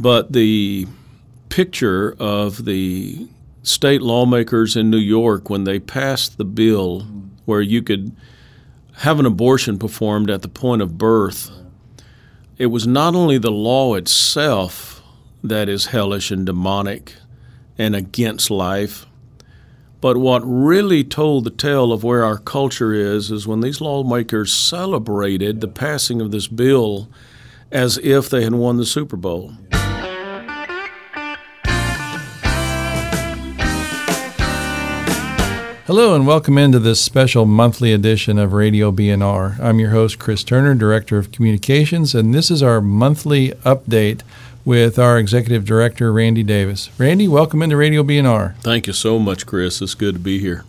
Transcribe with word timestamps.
But 0.00 0.32
the 0.32 0.86
picture 1.50 2.16
of 2.18 2.64
the 2.64 3.28
state 3.62 4.00
lawmakers 4.00 4.74
in 4.74 4.88
New 4.88 4.96
York 4.96 5.50
when 5.50 5.64
they 5.64 5.78
passed 5.78 6.38
the 6.38 6.44
bill 6.46 7.00
where 7.44 7.60
you 7.60 7.82
could 7.82 8.16
have 8.94 9.20
an 9.20 9.26
abortion 9.26 9.78
performed 9.78 10.30
at 10.30 10.40
the 10.40 10.48
point 10.48 10.80
of 10.80 10.96
birth, 10.96 11.50
it 12.56 12.66
was 12.66 12.86
not 12.86 13.14
only 13.14 13.36
the 13.36 13.50
law 13.50 13.94
itself 13.94 15.02
that 15.44 15.68
is 15.68 15.86
hellish 15.86 16.30
and 16.30 16.46
demonic 16.46 17.16
and 17.76 17.94
against 17.94 18.50
life, 18.50 19.04
but 20.00 20.16
what 20.16 20.40
really 20.46 21.04
told 21.04 21.44
the 21.44 21.50
tale 21.50 21.92
of 21.92 22.02
where 22.02 22.24
our 22.24 22.38
culture 22.38 22.94
is 22.94 23.30
is 23.30 23.46
when 23.46 23.60
these 23.60 23.82
lawmakers 23.82 24.50
celebrated 24.50 25.60
the 25.60 25.68
passing 25.68 26.22
of 26.22 26.30
this 26.30 26.48
bill 26.48 27.10
as 27.70 27.98
if 27.98 28.30
they 28.30 28.44
had 28.44 28.54
won 28.54 28.78
the 28.78 28.86
Super 28.86 29.16
Bowl. 29.16 29.52
Hello 35.90 36.14
and 36.14 36.24
welcome 36.24 36.56
into 36.56 36.78
this 36.78 37.00
special 37.00 37.46
monthly 37.46 37.92
edition 37.92 38.38
of 38.38 38.52
Radio 38.52 38.92
B&R. 38.92 39.56
I'm 39.60 39.80
your 39.80 39.90
host, 39.90 40.20
Chris 40.20 40.44
Turner, 40.44 40.76
Director 40.76 41.18
of 41.18 41.32
Communications, 41.32 42.14
and 42.14 42.32
this 42.32 42.48
is 42.48 42.62
our 42.62 42.80
monthly 42.80 43.48
update 43.64 44.20
with 44.64 45.00
our 45.00 45.18
Executive 45.18 45.64
Director, 45.64 46.12
Randy 46.12 46.44
Davis. 46.44 46.90
Randy, 46.96 47.26
welcome 47.26 47.60
into 47.60 47.76
Radio 47.76 48.04
B&R. 48.04 48.54
Thank 48.60 48.86
you 48.86 48.92
so 48.92 49.18
much, 49.18 49.46
Chris. 49.46 49.82
It's 49.82 49.96
good 49.96 50.14
to 50.14 50.20
be 50.20 50.38
here. 50.38 50.64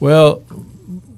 Well, 0.00 0.42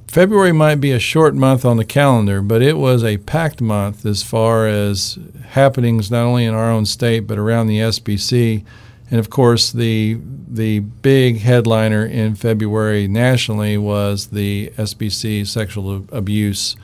February 0.06 0.52
might 0.52 0.83
be 0.83 0.92
a 0.92 0.98
short 0.98 1.34
month 1.34 1.64
on 1.64 1.78
the 1.78 1.84
calendar, 1.86 2.42
but 2.42 2.61
it 2.61 2.77
was 2.77 3.02
a 3.02 3.16
packed 3.16 3.62
month 3.62 4.05
as 4.05 4.23
far 4.23 4.69
as 4.69 5.19
happenings 5.52 6.11
not 6.11 6.27
only 6.27 6.45
in 6.45 6.52
our 6.52 6.70
own 6.70 6.84
state 6.84 7.20
but 7.20 7.38
around 7.38 7.69
the 7.69 7.78
SBC. 7.78 8.66
And 9.10 9.20
of 9.20 9.30
course, 9.30 9.73
the 9.73 10.19
the 10.48 10.80
big 10.80 11.41
headliner 11.41 12.05
in 12.05 12.34
February 12.34 13.08
nationally 13.08 13.77
was 13.77 14.28
the 14.28 14.72
SBC 14.77 15.47
sexual 15.47 16.05
abuse 16.11 16.77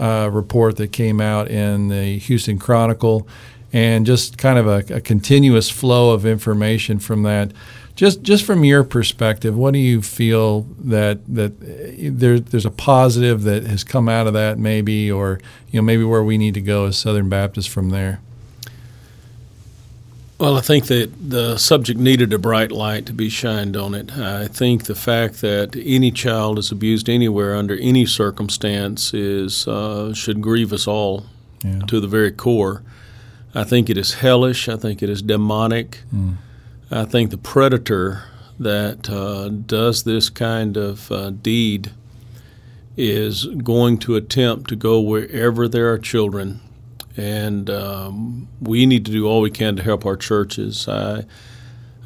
uh, 0.00 0.30
report 0.32 0.76
that 0.76 0.92
came 0.92 1.20
out 1.20 1.48
in 1.48 1.88
the 1.88 2.18
Houston 2.18 2.58
Chronicle, 2.58 3.28
and 3.72 4.06
just 4.06 4.38
kind 4.38 4.58
of 4.58 4.66
a, 4.66 4.94
a, 4.94 5.00
continuous 5.00 5.68
flow 5.68 6.10
of 6.10 6.24
information 6.24 6.98
from 6.98 7.22
that. 7.24 7.52
Just 7.94 8.22
just 8.22 8.44
from 8.44 8.64
your 8.64 8.84
perspective, 8.84 9.56
what 9.56 9.72
do 9.72 9.78
you 9.78 10.02
feel 10.02 10.62
that 10.78 11.20
that 11.32 11.52
uh, 11.62 12.10
there, 12.16 12.40
there's 12.40 12.66
a 12.66 12.70
positive 12.70 13.42
that 13.42 13.64
has 13.66 13.84
come 13.84 14.08
out 14.08 14.26
of 14.26 14.32
that, 14.34 14.58
maybe, 14.58 15.10
or 15.10 15.40
you 15.70 15.80
know 15.80 15.84
maybe 15.84 16.04
where 16.04 16.22
we 16.22 16.38
need 16.38 16.54
to 16.54 16.60
go 16.60 16.86
as 16.86 16.96
Southern 16.96 17.28
Baptists 17.28 17.66
from 17.66 17.90
there? 17.90 18.20
Well, 20.38 20.56
I 20.56 20.60
think 20.60 20.86
that 20.86 21.30
the 21.30 21.58
subject 21.58 21.98
needed 21.98 22.32
a 22.32 22.38
bright 22.38 22.70
light 22.70 23.06
to 23.06 23.12
be 23.12 23.28
shined 23.28 23.76
on 23.76 23.92
it. 23.92 24.16
I 24.16 24.46
think 24.46 24.84
the 24.84 24.94
fact 24.94 25.40
that 25.40 25.74
any 25.76 26.12
child 26.12 26.60
is 26.60 26.70
abused 26.70 27.08
anywhere 27.08 27.56
under 27.56 27.76
any 27.76 28.06
circumstance 28.06 29.12
is 29.12 29.66
uh, 29.66 30.14
should 30.14 30.40
grieve 30.40 30.72
us 30.72 30.86
all 30.86 31.26
yeah. 31.64 31.80
to 31.88 31.98
the 31.98 32.06
very 32.06 32.30
core. 32.30 32.84
I 33.52 33.64
think 33.64 33.90
it 33.90 33.98
is 33.98 34.14
hellish. 34.14 34.68
I 34.68 34.76
think 34.76 35.02
it 35.02 35.10
is 35.10 35.22
demonic. 35.22 36.02
Mm. 36.14 36.36
I 36.88 37.04
think 37.04 37.30
the 37.30 37.38
predator 37.38 38.22
that 38.60 39.10
uh, 39.10 39.48
does 39.48 40.04
this 40.04 40.30
kind 40.30 40.76
of 40.76 41.10
uh, 41.10 41.30
deed 41.30 41.90
is 42.96 43.44
going 43.44 43.98
to 43.98 44.14
attempt 44.14 44.68
to 44.68 44.76
go 44.76 45.00
wherever 45.00 45.66
there 45.66 45.90
are 45.92 45.98
children 45.98 46.60
and 47.18 47.68
um, 47.68 48.48
we 48.60 48.86
need 48.86 49.04
to 49.06 49.12
do 49.12 49.26
all 49.26 49.40
we 49.40 49.50
can 49.50 49.76
to 49.76 49.82
help 49.82 50.06
our 50.06 50.16
churches. 50.16 50.88
I, 50.88 51.24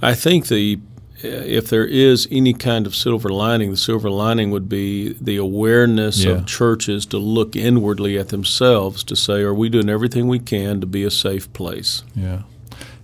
I 0.00 0.14
think 0.14 0.48
the 0.48 0.80
if 1.24 1.68
there 1.68 1.86
is 1.86 2.26
any 2.30 2.52
kind 2.52 2.86
of 2.86 2.96
silver 2.96 3.28
lining, 3.28 3.70
the 3.70 3.76
silver 3.76 4.10
lining 4.10 4.50
would 4.50 4.68
be 4.68 5.12
the 5.20 5.36
awareness 5.36 6.24
yeah. 6.24 6.32
of 6.32 6.46
churches 6.46 7.06
to 7.06 7.18
look 7.18 7.54
inwardly 7.54 8.18
at 8.18 8.30
themselves 8.30 9.04
to 9.04 9.14
say, 9.14 9.42
are 9.42 9.54
we 9.54 9.68
doing 9.68 9.88
everything 9.88 10.26
we 10.26 10.40
can 10.40 10.80
to 10.80 10.86
be 10.86 11.04
a 11.04 11.10
safe 11.10 11.52
place? 11.52 12.02
Yeah. 12.16 12.42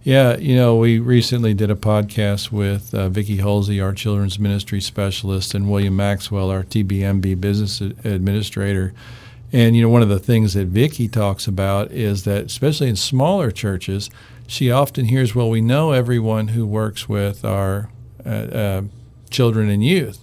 Yeah, 0.04 0.36
you 0.38 0.56
know, 0.56 0.76
we 0.76 0.98
recently 0.98 1.52
did 1.52 1.70
a 1.70 1.74
podcast 1.74 2.50
with 2.50 2.94
uh, 2.94 3.08
Vicki 3.10 3.38
Holsey, 3.38 3.82
our 3.84 3.92
children's 3.92 4.38
ministry 4.38 4.80
specialist, 4.80 5.54
and 5.54 5.70
William 5.70 5.96
Maxwell, 5.96 6.50
our 6.50 6.62
TBMB 6.62 7.40
business 7.40 7.80
administrator. 7.80 8.94
And 9.52 9.74
you 9.74 9.82
know, 9.82 9.88
one 9.88 10.02
of 10.02 10.08
the 10.08 10.18
things 10.18 10.54
that 10.54 10.66
Vicki 10.66 11.08
talks 11.08 11.46
about 11.46 11.90
is 11.90 12.24
that, 12.24 12.46
especially 12.46 12.88
in 12.88 12.96
smaller 12.96 13.50
churches, 13.50 14.10
she 14.46 14.70
often 14.70 15.06
hears, 15.06 15.34
"Well, 15.34 15.48
we 15.48 15.60
know 15.60 15.92
everyone 15.92 16.48
who 16.48 16.66
works 16.66 17.08
with 17.08 17.44
our 17.44 17.90
uh, 18.24 18.28
uh, 18.28 18.82
children 19.30 19.70
and 19.70 19.84
youth," 19.84 20.22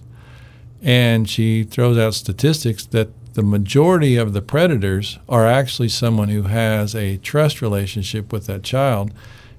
and 0.82 1.28
she 1.28 1.64
throws 1.64 1.98
out 1.98 2.14
statistics 2.14 2.84
that 2.86 3.08
the 3.34 3.42
majority 3.42 4.16
of 4.16 4.32
the 4.32 4.40
predators 4.40 5.18
are 5.28 5.46
actually 5.46 5.88
someone 5.88 6.28
who 6.28 6.42
has 6.42 6.94
a 6.94 7.18
trust 7.18 7.60
relationship 7.60 8.32
with 8.32 8.46
that 8.46 8.62
child. 8.62 9.12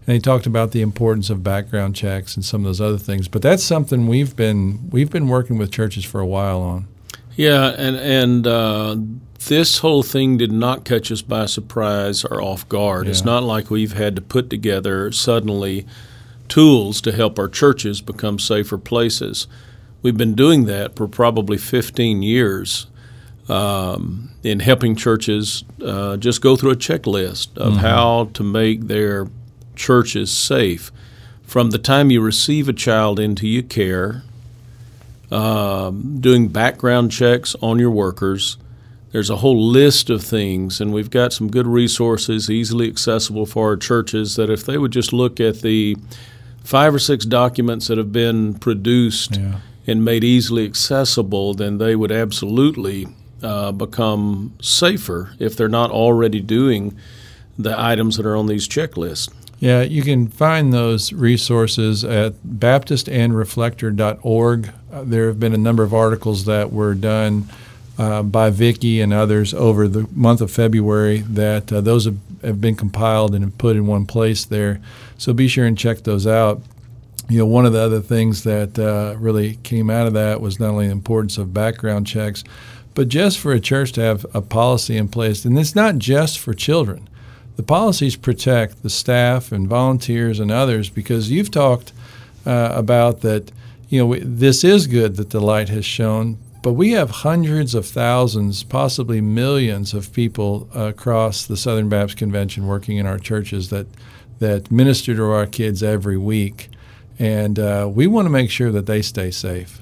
And 0.07 0.13
he 0.15 0.19
talked 0.19 0.47
about 0.47 0.71
the 0.71 0.81
importance 0.81 1.29
of 1.29 1.43
background 1.43 1.95
checks 1.95 2.35
and 2.35 2.43
some 2.43 2.61
of 2.61 2.65
those 2.65 2.81
other 2.81 2.97
things. 2.97 3.27
But 3.27 3.41
that's 3.41 3.63
something 3.63 4.07
we've 4.07 4.35
been 4.35 4.89
we've 4.89 5.11
been 5.11 5.27
working 5.27 5.57
with 5.57 5.71
churches 5.71 6.05
for 6.05 6.21
a 6.21 6.25
while 6.25 6.61
on. 6.61 6.87
Yeah, 7.35 7.75
and 7.77 7.97
and 7.97 8.47
uh, 8.47 8.95
this 9.39 9.79
whole 9.79 10.03
thing 10.03 10.37
did 10.37 10.51
not 10.51 10.85
catch 10.85 11.11
us 11.11 11.21
by 11.21 11.45
surprise 11.45 12.25
or 12.25 12.41
off 12.41 12.67
guard. 12.67 13.05
Yeah. 13.05 13.11
It's 13.11 13.25
not 13.25 13.43
like 13.43 13.69
we've 13.69 13.93
had 13.93 14.15
to 14.15 14.21
put 14.21 14.49
together 14.49 15.11
suddenly 15.11 15.85
tools 16.47 17.01
to 17.01 17.11
help 17.11 17.37
our 17.37 17.47
churches 17.47 18.01
become 18.01 18.39
safer 18.39 18.77
places. 18.77 19.47
We've 20.01 20.17
been 20.17 20.35
doing 20.35 20.65
that 20.65 20.95
for 20.95 21.07
probably 21.07 21.57
15 21.57 22.21
years 22.21 22.87
um, 23.49 24.31
in 24.43 24.59
helping 24.59 24.95
churches 24.95 25.63
uh, 25.83 26.17
just 26.17 26.41
go 26.41 26.55
through 26.55 26.71
a 26.71 26.75
checklist 26.75 27.57
of 27.57 27.73
mm-hmm. 27.73 27.81
how 27.81 28.29
to 28.33 28.43
make 28.43 28.87
their 28.87 29.27
churches 29.75 30.31
safe. 30.31 30.91
From 31.43 31.69
the 31.69 31.77
time 31.77 32.11
you 32.11 32.21
receive 32.21 32.67
a 32.67 32.73
child 32.73 33.19
into 33.19 33.47
your 33.47 33.63
care, 33.63 34.23
um, 35.31 36.19
doing 36.19 36.49
background 36.49 37.11
checks 37.11 37.55
on 37.61 37.79
your 37.79 37.91
workers, 37.91 38.57
there's 39.11 39.29
a 39.29 39.35
whole 39.37 39.61
list 39.61 40.09
of 40.09 40.23
things, 40.23 40.81
and 40.81 40.91
we've 40.93 41.09
got 41.09 41.31
some 41.33 41.49
good 41.49 41.67
resources 41.67 42.49
easily 42.49 42.89
accessible 42.89 43.45
for 43.45 43.69
our 43.69 43.77
churches 43.77 44.35
that 44.35 44.49
if 44.49 44.65
they 44.65 44.77
would 44.77 44.91
just 44.91 45.13
look 45.13 45.39
at 45.39 45.61
the 45.61 45.95
five 46.63 46.93
or 46.93 46.99
six 46.99 47.25
documents 47.25 47.87
that 47.87 47.97
have 47.97 48.11
been 48.11 48.55
produced 48.55 49.37
yeah. 49.37 49.59
and 49.85 50.03
made 50.03 50.25
easily 50.25 50.65
accessible, 50.65 51.53
then 51.53 51.77
they 51.77 51.95
would 51.95 52.11
absolutely 52.11 53.07
uh, 53.41 53.71
become 53.71 54.53
safer 54.61 55.33
if 55.39 55.55
they're 55.55 55.69
not 55.69 55.89
already 55.89 56.41
doing 56.41 56.93
the 57.57 57.73
items 57.79 58.17
that 58.17 58.25
are 58.25 58.35
on 58.35 58.47
these 58.47 58.67
checklists. 58.67 59.29
Yeah, 59.59 59.81
you 59.81 60.03
can 60.03 60.27
find 60.27 60.73
those 60.73 61.13
resources 61.13 62.03
at 62.03 62.33
baptistandreflector.org. 62.43 64.73
Uh, 64.91 65.03
there 65.03 65.27
have 65.27 65.39
been 65.39 65.53
a 65.53 65.57
number 65.57 65.83
of 65.83 65.93
articles 65.93 66.43
that 66.45 66.71
were 66.71 66.93
done 66.93 67.47
uh, 67.97 68.21
by 68.23 68.49
Vicki 68.49 69.01
and 69.01 69.11
others 69.11 69.53
over 69.53 69.87
the 69.87 70.07
month 70.13 70.41
of 70.41 70.51
February 70.51 71.19
that 71.19 71.71
uh, 71.73 71.81
those 71.81 72.05
have, 72.05 72.17
have, 72.43 72.61
been 72.61 72.75
compiled 72.75 73.33
and 73.33 73.57
put 73.57 73.75
in 73.75 73.87
one 73.87 74.05
place 74.05 74.45
there. 74.45 74.79
So 75.17 75.33
be 75.33 75.47
sure 75.47 75.65
and 75.65 75.77
check 75.77 76.03
those 76.03 76.27
out. 76.27 76.61
You 77.29 77.39
know, 77.39 77.45
one 77.45 77.65
of 77.65 77.73
the 77.73 77.79
other 77.81 77.99
things 77.99 78.43
that 78.43 78.77
uh, 78.77 79.17
really 79.17 79.55
came 79.63 79.89
out 79.89 80.07
of 80.07 80.13
that 80.13 80.39
was 80.39 80.59
not 80.59 80.69
only 80.69 80.85
the 80.85 80.93
importance 80.93 81.37
of 81.37 81.53
background 81.53 82.07
checks, 82.07 82.43
but 82.93 83.09
just 83.09 83.39
for 83.39 83.51
a 83.51 83.59
church 83.59 83.91
to 83.93 84.01
have 84.01 84.25
a 84.33 84.41
policy 84.41 84.95
in 84.95 85.07
place. 85.07 85.43
And 85.43 85.57
it's 85.57 85.75
not 85.75 85.97
just 85.97 86.39
for 86.39 86.53
children. 86.53 87.09
The 87.55 87.63
policies 87.63 88.15
protect 88.15 88.83
the 88.83 88.89
staff 88.89 89.51
and 89.51 89.67
volunteers 89.67 90.39
and 90.39 90.51
others 90.51 90.89
because 90.89 91.31
you've 91.31 91.51
talked 91.51 91.91
uh, 92.45 92.71
about 92.73 93.21
that. 93.21 93.51
You 93.89 94.05
know, 94.05 94.15
this 94.19 94.63
is 94.63 94.85
good 94.85 95.15
that 95.15 95.29
the 95.29 95.39
light 95.39 95.69
has 95.69 95.85
shown, 95.85 96.37
but 96.61 96.73
we 96.73 96.91
have 96.91 97.09
hundreds 97.09 97.75
of 97.75 97.85
thousands, 97.85 98.63
possibly 98.63 99.21
millions 99.21 99.93
of 99.93 100.11
people 100.13 100.69
across 100.73 101.45
the 101.45 101.57
Southern 101.57 101.89
Baptist 101.89 102.17
Convention 102.17 102.67
working 102.67 102.97
in 102.97 103.05
our 103.05 103.19
churches 103.19 103.69
that, 103.69 103.87
that 104.39 104.71
minister 104.71 105.15
to 105.15 105.23
our 105.23 105.45
kids 105.45 105.83
every 105.83 106.17
week. 106.17 106.69
And 107.19 107.57
uh, 107.59 107.89
we 107.91 108.07
want 108.07 108.25
to 108.25 108.29
make 108.29 108.49
sure 108.49 108.71
that 108.71 108.85
they 108.85 109.01
stay 109.01 109.31
safe. 109.31 109.81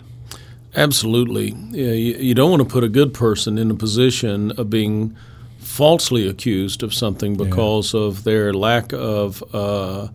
Absolutely. 0.75 1.51
You 1.71 2.33
don't 2.33 2.51
want 2.51 2.61
to 2.61 2.67
put 2.67 2.83
a 2.83 2.89
good 2.89 3.13
person 3.13 3.57
in 3.57 3.71
a 3.71 3.75
position 3.75 4.51
of 4.51 4.69
being 4.69 5.15
falsely 5.59 6.27
accused 6.27 6.83
of 6.83 6.93
something 6.93 7.35
because 7.35 7.93
yeah. 7.93 8.01
of 8.01 8.23
their 8.23 8.53
lack 8.53 8.91
of. 8.93 9.43
Uh, 9.53 10.09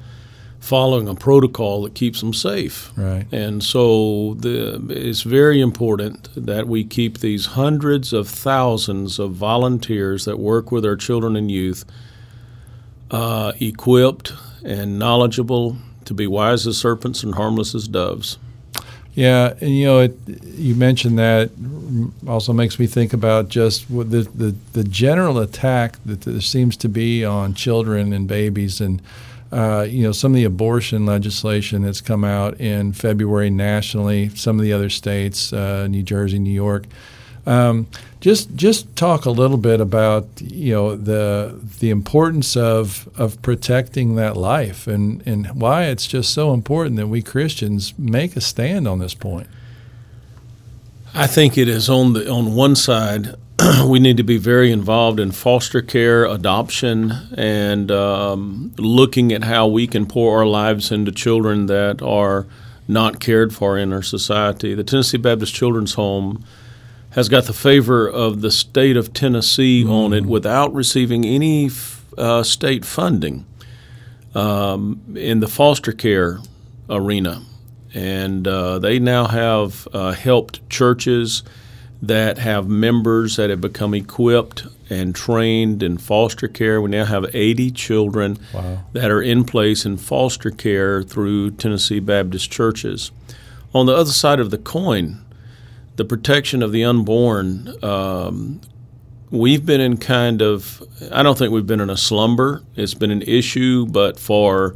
following 0.61 1.09
a 1.09 1.15
protocol 1.15 1.83
that 1.83 1.95
keeps 1.95 2.21
them 2.21 2.33
safe. 2.33 2.93
Right. 2.97 3.27
And 3.33 3.65
so 3.65 4.35
the, 4.35 4.81
it's 4.91 5.23
very 5.23 5.61
important 5.61 6.29
that 6.37 6.69
we 6.69 6.85
keep 6.85 7.19
these 7.19 7.47
hundreds 7.47 8.12
of 8.12 8.29
thousands 8.29 9.19
of 9.19 9.33
volunteers 9.33 10.25
that 10.27 10.39
work 10.39 10.71
with 10.71 10.85
our 10.85 10.97
children 10.97 11.35
and 11.35 11.51
youth 11.51 11.85
uh, 13.11 13.53
equipped 13.59 14.33
and 14.65 14.99
knowledgeable, 14.99 15.77
to 16.05 16.15
be 16.15 16.27
wise 16.27 16.67
as 16.67 16.77
serpents 16.77 17.23
and 17.23 17.35
harmless 17.35 17.75
as 17.75 17.89
doves. 17.89 18.39
Yeah, 19.15 19.55
and 19.61 19.71
you 19.71 19.87
know, 19.87 20.01
it, 20.01 20.17
you 20.45 20.75
mentioned 20.75 21.19
that 21.19 21.51
also 22.27 22.53
makes 22.53 22.79
me 22.79 22.87
think 22.87 23.13
about 23.13 23.49
just 23.49 23.89
the, 23.89 24.29
the 24.35 24.55
the 24.73 24.85
general 24.85 25.39
attack 25.39 25.99
that 26.05 26.21
there 26.21 26.41
seems 26.41 26.77
to 26.79 26.89
be 26.89 27.25
on 27.25 27.55
children 27.55 28.13
and 28.13 28.29
babies, 28.29 28.81
and 28.81 29.03
uh, 29.52 29.87
you 29.88 30.02
know, 30.02 30.12
some 30.12 30.32
of 30.32 30.37
the 30.37 30.44
abortion 30.44 31.06
legislation 31.06 31.82
that's 31.82 32.00
come 32.00 32.25
out 32.25 32.61
in 32.61 32.93
February 32.93 33.50
nationally, 33.50 34.29
some 34.31 34.58
of 34.58 34.62
the 34.62 34.73
other 34.73 34.88
states, 34.88 35.52
uh, 35.52 35.88
New 35.88 36.02
Jersey, 36.02 36.38
New 36.38 36.52
York. 36.52 36.87
Um, 37.47 37.87
just 38.20 38.55
just 38.55 38.94
talk 38.97 39.25
a 39.25 39.31
little 39.31 39.56
bit 39.56 39.81
about 39.81 40.29
you 40.41 40.73
know 40.75 40.94
the 40.94 41.58
the 41.81 41.91
importance 41.91 42.56
of 42.56 43.08
of 43.17 43.41
protecting 43.43 44.14
that 44.17 44.37
life 44.37 44.87
and 44.87 45.26
and 45.26 45.49
why 45.58 45.85
it's 45.85 46.06
just 46.06 46.32
so 46.35 46.53
important 46.53 46.96
that 46.96 47.06
we 47.08 47.23
Christians 47.23 47.99
make 47.99 48.37
a 48.37 48.41
stand 48.41 48.87
on 48.87 48.99
this 48.99 49.14
point. 49.14 49.49
I 51.14 51.26
think 51.26 51.58
it 51.58 51.67
is 51.67 51.88
on 51.88 52.12
the 52.12 52.31
on 52.31 52.55
one 52.55 52.76
side 52.76 53.35
we 53.87 53.99
need 53.99 54.17
to 54.17 54.23
be 54.23 54.39
very 54.39 54.71
involved 54.71 55.21
in 55.21 55.33
foster 55.33 55.83
care, 55.83 56.25
adoption, 56.25 57.12
and 57.37 57.91
um, 57.91 58.73
looking 58.79 59.33
at 59.33 59.45
how 59.45 59.67
we 59.67 59.87
can 59.87 60.07
pour 60.07 60.39
our 60.39 60.47
lives 60.47 60.91
into 60.91 61.12
children 61.12 61.67
that 61.67 62.01
are 62.01 62.47
not 62.89 63.21
cared 63.21 63.55
for 63.55 63.77
in 63.77 63.93
our 63.93 64.03
society. 64.03 64.75
The 64.75 64.85
Tennessee 64.85 65.19
Baptist 65.19 65.55
Children's 65.55 65.95
Home 65.95 66.45
has 67.11 67.29
got 67.29 67.45
the 67.45 67.53
favor 67.53 68.09
of 68.09 68.41
the 68.41 68.51
state 68.51 68.97
of 68.97 69.12
Tennessee 69.12 69.85
mm. 69.85 69.91
on 69.91 70.13
it 70.13 70.27
without 70.27 70.73
receiving 70.73 71.25
any 71.25 71.71
uh, 72.17 72.43
state 72.43 72.85
funding 72.85 73.45
um, 74.35 75.01
in 75.17 75.41
the 75.41 75.49
foster 75.49 75.93
care 75.93 76.39
arena. 76.89 77.43
And 77.93 78.47
uh, 78.47 78.79
they 78.79 78.99
now 79.01 79.27
have 79.27 79.89
uh, 79.93 80.13
helped 80.13 80.69
churches 80.71 81.43
that 82.02 82.38
have 82.38 82.67
members 82.67 83.37
that 83.37 83.50
have 83.50 83.61
become 83.61 83.94
equipped 83.94 84.67
and 84.88 85.14
trained 85.14 85.82
in 85.82 85.99
foster 85.99 86.49
care. 86.49 86.81
We 86.81 86.91
now 86.91 87.05
have 87.05 87.26
80 87.35 87.70
children 87.73 88.38
wow. 88.55 88.85
that 88.93 89.11
are 89.11 89.20
in 89.20 89.44
place 89.44 89.85
in 89.85 89.99
foster 89.99 90.50
care 90.50 91.02
through 91.02 91.52
Tennessee 91.52 92.00
Baptist 92.00 92.50
churches. 92.50 93.12
On 93.75 93.87
the 93.87 93.94
other 93.94 94.11
side 94.11 94.41
of 94.41 94.50
the 94.50 94.58
coin, 94.58 95.25
the 95.97 96.05
protection 96.05 96.62
of 96.62 96.73
the 96.73 96.82
unborn, 96.82 97.73
um, 97.85 98.61
we've 99.31 99.64
been 99.67 99.81
in 99.81 99.99
kind 99.99 100.41
of, 100.41 100.82
I 101.12 101.23
don't 101.23 101.38
think 101.38 101.53
we've 101.53 101.67
been 101.67 101.81
in 101.81 101.91
a 101.91 101.96
slumber. 101.96 102.62
It's 102.76 102.94
been 102.94 103.11
an 103.11 103.23
issue, 103.23 103.87
but 103.87 104.19
for 104.19 104.75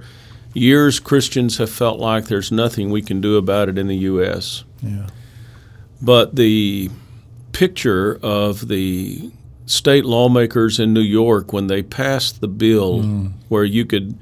years, 0.53 1.01
Christians 1.01 1.57
have 1.57 1.71
felt 1.71 1.99
like 1.99 2.27
there's 2.27 2.53
nothing 2.53 2.91
we 2.91 3.03
can 3.03 3.21
do 3.21 3.37
about 3.37 3.69
it 3.69 3.79
in 3.79 3.89
the 3.89 3.97
U.S. 3.97 4.65
Yeah. 4.83 5.07
But 6.01 6.37
the 6.37 6.91
picture 7.55 8.19
of 8.23 8.69
the 8.69 9.31
state 9.67 10.05
lawmakers 10.05 10.79
in 10.79 10.93
New 10.93 11.01
York 11.01 11.53
when 11.53 11.69
they 11.69 11.83
passed 11.83 12.41
the 12.43 12.49
bill 12.49 13.03
mm. 13.03 13.33
where 13.49 13.65
you 13.65 13.87
could 13.87 14.19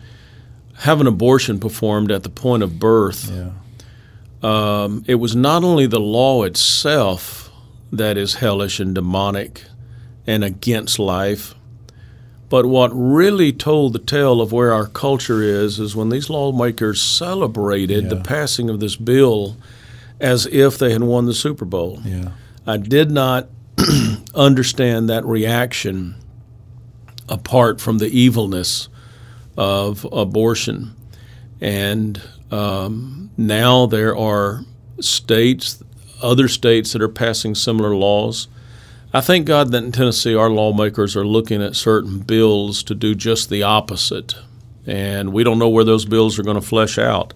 have 0.79 1.01
an 1.01 1.07
abortion 1.07 1.59
performed 1.59 2.13
at 2.13 2.23
the 2.23 2.29
point 2.29 2.63
of 2.63 2.79
birth. 2.79 3.29
Yeah 3.31 3.51
um, 4.43 5.05
it 5.07 5.17
was 5.17 5.37
not 5.37 5.63
only 5.63 5.87
the 5.87 6.01
law 6.01 6.43
itself 6.43 7.51
that 7.93 8.17
is 8.17 8.37
hellish 8.37 8.81
and 8.81 8.95
demonic 8.95 9.65
and 10.27 10.43
against 10.43 10.99
life, 10.99 11.55
but 12.49 12.67
what 12.67 12.91
really 12.93 13.53
told 13.53 13.93
the 13.93 13.99
tale 13.99 14.41
of 14.41 14.53
where 14.53 14.73
our 14.73 14.87
culture 14.87 15.43
is 15.43 15.79
is 15.79 15.97
when 15.97 16.09
these 16.09 16.29
lawmakers 16.29 17.01
celebrated 17.01 18.05
yeah. 18.05 18.09
the 18.11 18.17
passing 18.17 18.69
of 18.69 18.81
this 18.81 18.97
bill 18.97 19.57
as 20.21 20.47
if 20.47 20.77
they 20.77 20.93
had 20.93 21.03
won 21.03 21.27
the 21.27 21.35
Super 21.35 21.65
Bowl. 21.65 22.01
Yeah. 22.05 22.31
I 22.67 22.77
did 22.77 23.11
not 23.11 23.49
understand 24.35 25.09
that 25.09 25.25
reaction 25.25 26.17
apart 27.29 27.81
from 27.81 27.99
the 27.99 28.09
evilness 28.09 28.89
of 29.57 30.07
abortion. 30.13 30.95
And 31.61 32.21
um, 32.51 33.31
now 33.37 33.87
there 33.87 34.17
are 34.17 34.65
states, 35.01 35.83
other 36.23 36.49
states 36.49 36.93
that 36.93 37.03
are 37.03 37.09
passing 37.09 37.55
similar 37.55 37.95
laws. 37.95 38.49
I 39.13 39.21
thank 39.21 39.47
God 39.47 39.73
that 39.73 39.85
in 39.85 39.93
Tennessee 39.93 40.35
our 40.35 40.51
lawmakers 40.51 41.17
are 41.17 41.27
looking 41.27 41.63
at 41.63 41.77
certain 41.77 42.21
bills 42.21 42.83
to 42.85 42.95
do 42.95 43.15
just 43.15 43.51
the 43.51 43.63
opposite. 43.63 44.35
And 44.87 45.33
we 45.33 45.45
don't 45.45 45.59
know 45.59 45.69
where 45.69 45.85
those 45.85 46.05
bills 46.05 46.39
are 46.39 46.43
going 46.43 46.61
to 46.61 46.67
flesh 46.67 46.99
out. 46.99 47.35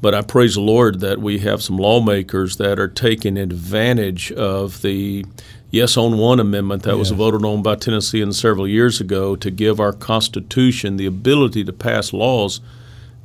But 0.00 0.14
I 0.14 0.22
praise 0.22 0.54
the 0.54 0.60
Lord 0.60 1.00
that 1.00 1.20
we 1.20 1.40
have 1.40 1.62
some 1.62 1.76
lawmakers 1.76 2.56
that 2.56 2.78
are 2.78 2.88
taking 2.88 3.36
advantage 3.36 4.30
of 4.32 4.82
the 4.82 5.24
Yes 5.70 5.96
on 5.96 6.16
One 6.16 6.40
amendment 6.40 6.84
that 6.84 6.96
was 6.96 7.10
voted 7.10 7.44
on 7.44 7.62
by 7.62 7.74
Tennessee 7.74 8.30
several 8.32 8.66
years 8.66 9.00
ago 9.00 9.36
to 9.36 9.50
give 9.50 9.80
our 9.80 9.92
Constitution 9.92 10.96
the 10.96 11.04
ability 11.06 11.64
to 11.64 11.72
pass 11.72 12.12
laws 12.12 12.60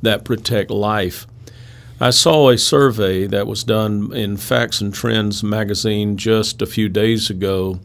that 0.02 0.24
protect 0.24 0.70
life. 0.70 1.26
I 2.00 2.10
saw 2.10 2.50
a 2.50 2.58
survey 2.58 3.26
that 3.28 3.46
was 3.46 3.64
done 3.64 4.12
in 4.12 4.36
Facts 4.36 4.80
and 4.80 4.92
Trends 4.92 5.42
magazine 5.42 6.16
just 6.16 6.60
a 6.60 6.66
few 6.66 6.88
days 6.88 7.30
ago 7.30 7.80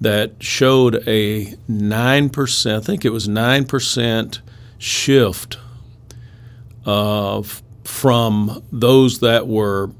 that 0.00 0.42
showed 0.42 1.06
a 1.06 1.46
9%, 1.70 2.76
I 2.76 2.80
think 2.80 3.04
it 3.04 3.10
was 3.10 3.28
9% 3.28 4.40
shift 4.78 5.58
uh, 6.84 7.42
from 7.84 8.62
those 8.70 9.20
that 9.20 9.46
were 9.46 9.90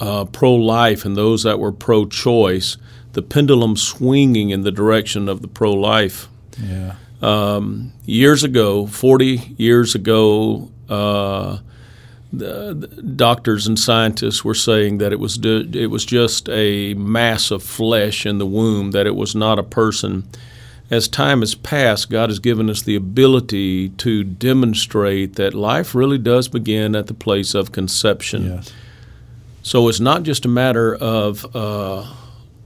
uh, 0.00 0.24
pro 0.26 0.54
life 0.54 1.04
and 1.04 1.16
those 1.16 1.42
that 1.42 1.58
were 1.58 1.72
pro 1.72 2.06
choice, 2.06 2.76
the 3.12 3.22
pendulum 3.22 3.76
swinging 3.76 4.50
in 4.50 4.62
the 4.62 4.72
direction 4.72 5.28
of 5.28 5.42
the 5.42 5.48
pro 5.48 5.72
life. 5.72 6.28
Yeah. 6.60 6.94
Um, 7.20 7.92
years 8.04 8.44
ago, 8.44 8.86
40 8.86 9.54
years 9.56 9.94
ago, 9.94 10.70
uh, 10.88 11.58
the, 12.32 12.74
doctors 13.16 13.66
and 13.66 13.78
scientists 13.78 14.44
were 14.44 14.54
saying 14.54 14.98
that 14.98 15.12
it 15.12 15.18
was 15.18 15.38
it 15.42 15.90
was 15.90 16.04
just 16.04 16.48
a 16.48 16.94
mass 16.94 17.50
of 17.50 17.62
flesh 17.62 18.26
in 18.26 18.38
the 18.38 18.46
womb, 18.46 18.90
that 18.92 19.06
it 19.06 19.16
was 19.16 19.34
not 19.34 19.58
a 19.58 19.62
person. 19.62 20.28
As 20.90 21.06
time 21.06 21.40
has 21.40 21.54
passed, 21.54 22.10
God 22.10 22.30
has 22.30 22.38
given 22.38 22.70
us 22.70 22.82
the 22.82 22.96
ability 22.96 23.90
to 23.90 24.24
demonstrate 24.24 25.36
that 25.36 25.52
life 25.52 25.94
really 25.94 26.18
does 26.18 26.48
begin 26.48 26.96
at 26.96 27.08
the 27.08 27.14
place 27.14 27.54
of 27.54 27.72
conception. 27.72 28.46
Yes. 28.46 28.72
So 29.62 29.88
it's 29.88 30.00
not 30.00 30.22
just 30.22 30.46
a 30.46 30.48
matter 30.48 30.94
of 30.94 31.44
uh, 31.54 32.10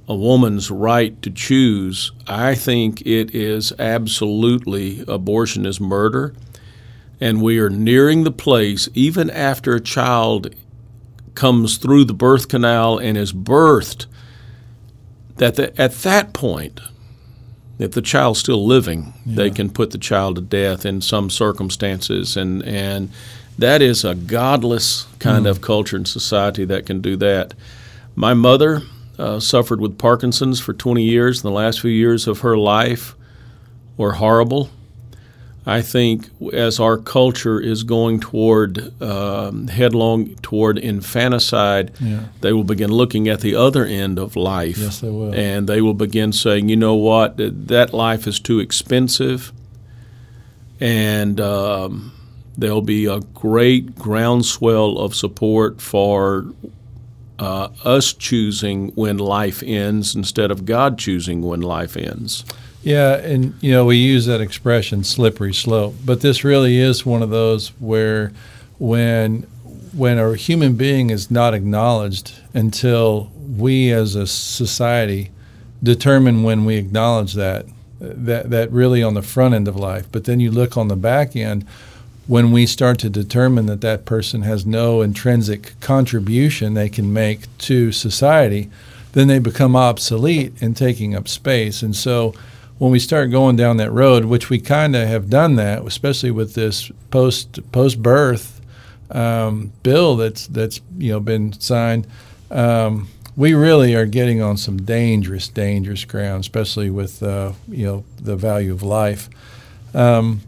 a 0.07 0.15
woman's 0.15 0.71
right 0.71 1.21
to 1.23 1.31
choose. 1.31 2.13
I 2.29 2.55
think 2.55 3.01
it 3.01 3.35
is 3.35 3.73
absolutely 3.79 5.05
abortion 5.09 5.67
is 5.67 5.81
murder 5.81 6.35
and 7.23 7.41
we 7.41 7.61
are 7.61 7.71
nearing 7.71 8.25
the 8.25 8.33
place, 8.33 8.89
even 8.95 9.31
after 9.31 9.77
a 9.77 9.81
child 9.81 10.53
comes 11.37 11.77
through 11.77 12.05
the 12.05 12.13
birth 12.13 12.49
canal 12.49 12.99
and 12.99 13.17
is 13.17 13.33
birthed, 13.33 14.07
that 15.37 15.55
the, 15.55 15.81
at 15.81 15.93
that 16.03 16.33
point, 16.33 16.81
if 17.83 17.93
the 17.93 18.03
child's 18.03 18.39
still 18.41 18.67
living, 18.67 19.13
yeah. 19.27 19.37
they 19.37 19.51
can 19.51 19.71
put 19.71 19.91
the 19.91 19.99
child 19.99 20.37
to 20.37 20.43
death 20.43 20.87
in 20.87 21.01
some 21.01 21.31
circumstances, 21.31 22.37
and 22.37 22.63
and 22.63 23.11
that 23.59 23.83
is 23.83 24.05
a 24.05 24.15
godless 24.15 25.07
kind 25.19 25.47
mm. 25.47 25.51
of 25.51 25.61
culture 25.61 25.97
and 25.97 26.09
society 26.09 26.65
that 26.65 26.87
can 26.87 27.01
do 27.01 27.17
that. 27.17 27.55
My 28.15 28.35
mother 28.35 28.83
uh, 29.19 29.41
suffered 29.41 29.81
with 29.81 29.99
Parkinson's 29.99 30.61
for 30.61 30.73
20 30.73 31.03
years. 31.03 31.43
And 31.43 31.53
the 31.53 31.57
last 31.57 31.81
few 31.81 31.91
years 31.91 32.27
of 32.27 32.41
her 32.41 32.57
life 32.57 33.15
were 33.97 34.13
horrible. 34.13 34.71
I 35.65 35.81
think 35.81 36.29
as 36.53 36.81
our 36.81 36.99
culture 36.99 37.61
is 37.61 37.85
going 37.85 38.19
toward 38.19 39.01
um, 39.01 39.69
headlong 39.69 40.35
toward 40.37 40.77
infanticide, 40.77 41.93
yeah. 42.01 42.25
they 42.41 42.53
will 42.53 42.65
begin 42.65 42.91
looking 42.91 43.29
at 43.29 43.41
the 43.43 43.55
other 43.55 43.85
end 43.85 44.19
of 44.19 44.35
life. 44.35 44.79
Yes, 44.79 45.01
they 45.01 45.11
will. 45.11 45.33
And 45.33 45.69
they 45.69 45.81
will 45.81 45.95
begin 45.95 46.33
saying, 46.33 46.69
you 46.69 46.77
know 46.77 46.95
what, 46.95 47.37
that 47.37 47.95
life 47.95 48.27
is 48.27 48.41
too 48.41 48.59
expensive. 48.59 49.53
And 50.81 51.41
um, 51.41 52.13
there'll 52.59 52.83
be 52.83 53.07
a 53.07 53.21
great 53.21 53.95
groundswell 53.95 54.99
of 54.99 55.15
support 55.15 55.81
for 55.81 56.47
uh, 57.39 57.69
us 57.85 58.13
choosing 58.13 58.89
when 58.91 59.19
life 59.19 59.63
ends 59.65 60.17
instead 60.17 60.51
of 60.51 60.65
God 60.65 60.99
choosing 60.99 61.43
when 61.43 61.61
life 61.61 61.97
ends. 61.97 62.45
Yeah, 62.83 63.15
and 63.15 63.55
you 63.61 63.71
know 63.71 63.85
we 63.85 63.97
use 63.97 64.27
that 64.27 64.41
expression 64.41 65.05
slippery 65.05 65.55
slope, 65.55 65.95
but 66.05 66.21
this 66.21 66.43
really 66.43 66.79
is 66.79 67.07
one 67.07 67.23
of 67.23 67.31
those 67.31 67.69
where 67.79 68.33
when 68.79 69.43
when 69.93 70.19
a 70.19 70.35
human 70.35 70.75
being 70.75 71.11
is 71.11 71.31
not 71.31 71.55
acknowledged 71.55 72.33
until 72.55 73.31
we 73.37 73.93
as 73.93 74.15
a 74.15 74.27
society 74.27 75.31
determine 75.83 76.43
when 76.43 76.65
we 76.65 76.77
acknowledge 76.77 77.35
that 77.35 77.67
that 78.01 78.51
that 78.51 78.73
really 78.73 79.03
on 79.03 79.15
the 79.15 79.23
front 79.23 79.55
end 79.55 79.69
of 79.69 79.77
life, 79.77 80.07
but 80.11 80.25
then 80.25 80.41
you 80.41 80.51
look 80.51 80.77
on 80.77 80.89
the 80.89 80.97
back 80.97 81.37
end 81.37 81.65
when 82.27 82.53
we 82.53 82.67
start 82.67 82.99
to 83.01 83.11
determine 83.11 83.67
that 83.67 83.81
that 83.81 84.05
person 84.05 84.43
has 84.43 84.65
no 84.65 85.03
intrinsic 85.03 85.79
contribution 85.81 86.75
they 86.75 86.89
can 86.89 87.13
make 87.13 87.47
to 87.59 87.93
society, 87.93 88.71
then 89.13 89.29
they 89.29 89.39
become 89.39 89.75
obsolete 89.75 90.53
and 90.61 90.77
taking 90.77 91.15
up 91.15 91.29
space. 91.29 91.83
And 91.83 91.95
so 91.95 92.33
when 92.83 92.91
we 92.91 92.99
start 92.99 93.31
going 93.31 93.55
down 93.55 93.77
that 93.77 93.93
road, 93.93 94.25
which 94.25 94.51
we 94.51 94.59
kind 94.59 94.97
of 94.97 95.07
have 95.07 95.31
done 95.31 95.55
that, 95.55 95.87
especially 95.87 96.33
with 96.33 96.55
this 96.55 96.91
post 97.13 97.61
post 97.71 98.03
birth 98.03 98.61
um, 99.13 99.73
bill 99.85 100.17
that's 100.17 100.49
that's 100.49 100.81
you 100.99 101.13
know 101.13 101.21
been 101.21 101.53
signed, 101.61 102.09
um, 102.51 103.07
we 103.37 103.55
really 103.55 103.95
are 103.95 104.05
getting 104.05 104.43
on 104.43 104.57
some 104.57 104.79
dangerous, 104.79 105.47
dangerous 105.47 106.05
ground, 106.05 106.41
especially 106.41 106.91
with 106.91 107.23
uh, 107.23 107.53
you 107.69 107.87
know 107.87 108.05
the 108.21 108.35
value 108.35 108.73
of 108.73 108.83
life. 108.83 109.31
Um, 109.95 110.41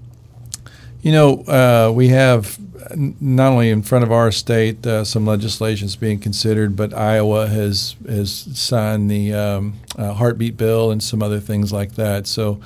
you 1.04 1.12
know, 1.12 1.42
uh, 1.42 1.92
we 1.94 2.08
have 2.08 2.58
not 2.96 3.52
only 3.52 3.68
in 3.68 3.82
front 3.82 4.04
of 4.04 4.10
our 4.10 4.32
state 4.32 4.86
uh, 4.86 5.04
some 5.04 5.26
legislation 5.26 5.84
is 5.84 5.96
being 5.96 6.18
considered, 6.18 6.76
but 6.76 6.94
Iowa 6.94 7.46
has 7.46 7.94
has 8.08 8.32
signed 8.58 9.10
the 9.10 9.34
um, 9.34 9.74
uh, 9.98 10.14
heartbeat 10.14 10.56
bill 10.56 10.90
and 10.90 11.02
some 11.02 11.22
other 11.22 11.40
things 11.40 11.74
like 11.74 11.96
that. 11.96 12.26
So, 12.26 12.58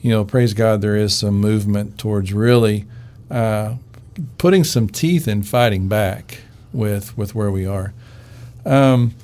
you 0.00 0.08
know, 0.08 0.24
praise 0.24 0.54
God, 0.54 0.80
there 0.80 0.96
is 0.96 1.14
some 1.14 1.38
movement 1.38 1.98
towards 1.98 2.32
really 2.32 2.86
uh, 3.30 3.74
putting 4.38 4.64
some 4.64 4.88
teeth 4.88 5.28
in 5.28 5.42
fighting 5.42 5.86
back 5.86 6.38
with 6.72 7.14
with 7.18 7.34
where 7.34 7.50
we 7.50 7.66
are. 7.66 7.92
Um, 8.64 9.14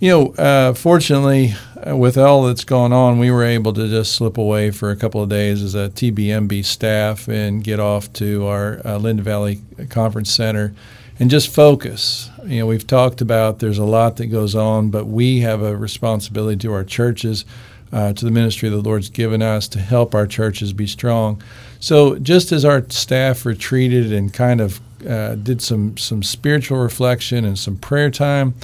you 0.00 0.08
know, 0.08 0.28
uh, 0.32 0.72
fortunately, 0.72 1.54
uh, 1.86 1.94
with 1.94 2.16
all 2.16 2.44
that's 2.44 2.64
going 2.64 2.92
on, 2.92 3.18
we 3.18 3.30
were 3.30 3.44
able 3.44 3.74
to 3.74 3.86
just 3.86 4.12
slip 4.12 4.38
away 4.38 4.70
for 4.70 4.90
a 4.90 4.96
couple 4.96 5.22
of 5.22 5.28
days 5.28 5.62
as 5.62 5.74
a 5.74 5.90
TBMB 5.90 6.64
staff 6.64 7.28
and 7.28 7.62
get 7.62 7.78
off 7.78 8.10
to 8.14 8.46
our 8.46 8.78
uh, 8.78 8.98
Valley 8.98 9.60
Conference 9.90 10.32
Center 10.32 10.74
and 11.18 11.28
just 11.28 11.54
focus. 11.54 12.30
You 12.44 12.60
know, 12.60 12.66
we've 12.66 12.86
talked 12.86 13.20
about 13.20 13.58
there's 13.58 13.76
a 13.76 13.84
lot 13.84 14.16
that 14.16 14.28
goes 14.28 14.54
on, 14.54 14.90
but 14.90 15.04
we 15.04 15.40
have 15.40 15.60
a 15.60 15.76
responsibility 15.76 16.56
to 16.60 16.72
our 16.72 16.84
churches, 16.84 17.44
uh, 17.92 18.14
to 18.14 18.24
the 18.24 18.30
ministry 18.30 18.70
the 18.70 18.78
Lord's 18.78 19.10
given 19.10 19.42
us 19.42 19.68
to 19.68 19.80
help 19.80 20.14
our 20.14 20.26
churches 20.26 20.72
be 20.72 20.86
strong. 20.86 21.42
So, 21.78 22.18
just 22.18 22.52
as 22.52 22.64
our 22.64 22.88
staff 22.88 23.44
retreated 23.44 24.12
and 24.12 24.32
kind 24.32 24.62
of 24.62 24.80
uh, 25.06 25.34
did 25.34 25.60
some 25.60 25.98
some 25.98 26.22
spiritual 26.22 26.78
reflection 26.78 27.44
and 27.44 27.58
some 27.58 27.76
prayer 27.76 28.10
time, 28.10 28.54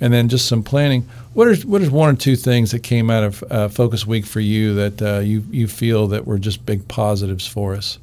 and 0.00 0.12
then 0.12 0.28
just 0.28 0.46
some 0.46 0.62
planning 0.62 1.08
what 1.36 1.48
is 1.48 1.66
what 1.66 1.82
is 1.82 1.90
one 1.90 2.14
or 2.14 2.16
two 2.16 2.34
things 2.34 2.70
that 2.70 2.78
came 2.78 3.10
out 3.10 3.22
of 3.22 3.44
uh, 3.50 3.68
Focus 3.68 4.06
Week 4.06 4.24
for 4.24 4.40
you 4.40 4.74
that 4.74 5.02
uh, 5.02 5.18
you 5.18 5.44
you 5.50 5.68
feel 5.68 6.06
that 6.08 6.26
were 6.26 6.38
just 6.38 6.64
big 6.64 6.88
positives 6.88 7.46
for 7.46 7.74
us? 7.74 7.98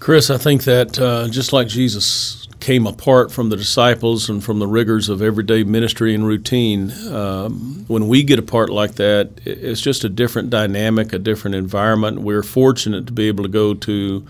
Chris, 0.00 0.28
I 0.28 0.38
think 0.38 0.64
that 0.64 0.98
uh, 0.98 1.28
just 1.28 1.52
like 1.52 1.68
Jesus 1.68 2.48
came 2.58 2.84
apart 2.84 3.30
from 3.30 3.48
the 3.48 3.56
disciples 3.56 4.28
and 4.28 4.42
from 4.42 4.58
the 4.58 4.66
rigors 4.66 5.08
of 5.08 5.22
everyday 5.22 5.62
ministry 5.62 6.16
and 6.16 6.26
routine, 6.26 6.90
um, 7.12 7.84
when 7.86 8.08
we 8.08 8.24
get 8.24 8.40
apart 8.40 8.68
like 8.68 8.96
that, 8.96 9.30
it's 9.44 9.80
just 9.80 10.02
a 10.02 10.08
different 10.08 10.50
dynamic, 10.50 11.12
a 11.12 11.18
different 11.20 11.54
environment. 11.54 12.22
We're 12.22 12.42
fortunate 12.42 13.06
to 13.06 13.12
be 13.12 13.28
able 13.28 13.44
to 13.44 13.48
go 13.48 13.72
to 13.72 14.26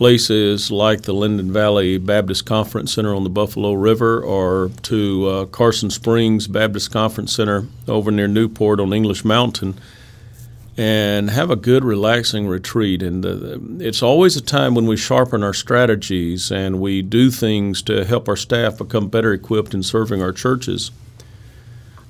places 0.00 0.70
like 0.70 1.02
the 1.02 1.12
Linden 1.12 1.52
Valley 1.52 1.98
Baptist 1.98 2.46
Conference 2.46 2.94
Center 2.94 3.14
on 3.14 3.22
the 3.22 3.28
Buffalo 3.28 3.74
River 3.74 4.18
or 4.22 4.70
to 4.80 5.26
uh, 5.28 5.44
Carson 5.44 5.90
Springs 5.90 6.46
Baptist 6.46 6.90
Conference 6.90 7.34
Center 7.34 7.66
over 7.86 8.10
near 8.10 8.26
Newport 8.26 8.80
on 8.80 8.94
English 8.94 9.26
Mountain 9.26 9.78
and 10.74 11.28
have 11.28 11.50
a 11.50 11.54
good, 11.56 11.84
relaxing 11.84 12.46
retreat. 12.46 13.02
And 13.02 13.26
uh, 13.26 13.58
it's 13.84 14.02
always 14.02 14.38
a 14.38 14.40
time 14.40 14.74
when 14.74 14.86
we 14.86 14.96
sharpen 14.96 15.44
our 15.44 15.52
strategies 15.52 16.50
and 16.50 16.80
we 16.80 17.02
do 17.02 17.30
things 17.30 17.82
to 17.82 18.06
help 18.06 18.26
our 18.26 18.36
staff 18.36 18.78
become 18.78 19.08
better 19.08 19.34
equipped 19.34 19.74
in 19.74 19.82
serving 19.82 20.22
our 20.22 20.32
churches 20.32 20.92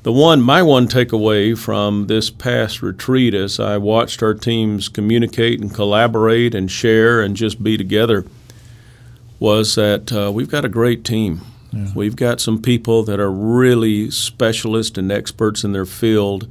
the 0.02 0.12
one 0.12 0.40
my 0.40 0.62
one 0.62 0.88
takeaway 0.88 1.57
from 1.57 2.07
this 2.07 2.30
past 2.30 2.83
retreat 2.83 3.35
as 3.35 3.61
I 3.61 3.76
watched 3.76 4.23
our 4.23 4.35
teams 4.35 4.88
communicate 4.88 5.61
and 5.61 5.75
collaborate 5.75 6.54
and 6.54 6.71
share 6.71 7.21
and 7.21 7.37
just 7.37 7.62
be 7.62 7.76
together 7.76 8.25
was 9.38 9.75
that 9.75 10.12
uh, 10.12 10.30
we've 10.33 10.50
got 10.50 10.64
a 10.64 10.69
great 10.69 11.04
team. 11.04 11.40
Yeah. 11.73 11.88
We've 11.95 12.16
got 12.16 12.40
some 12.40 12.61
people 12.61 13.02
that 13.04 13.21
are 13.21 13.30
really 13.30 14.11
specialists 14.11 14.99
and 14.99 15.11
experts 15.12 15.64
in 15.64 15.73
their 15.73 15.87
field. 15.87 16.49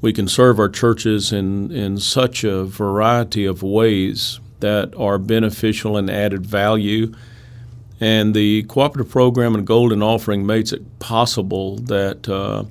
We 0.00 0.12
can 0.12 0.28
serve 0.28 0.58
our 0.58 0.68
churches 0.68 1.32
in, 1.32 1.70
in 1.70 1.98
such 1.98 2.44
a 2.44 2.64
variety 2.64 3.46
of 3.46 3.62
ways 3.62 4.38
that 4.60 4.94
are 4.96 5.18
beneficial 5.18 5.96
and 5.96 6.10
added 6.10 6.46
value 6.46 7.14
and 8.00 8.34
the 8.34 8.62
cooperative 8.64 9.10
program 9.10 9.54
and 9.54 9.66
golden 9.66 10.02
offering 10.02 10.46
makes 10.46 10.72
it 10.72 10.98
possible 10.98 11.76
that 11.76 12.28
uh, 12.28 12.64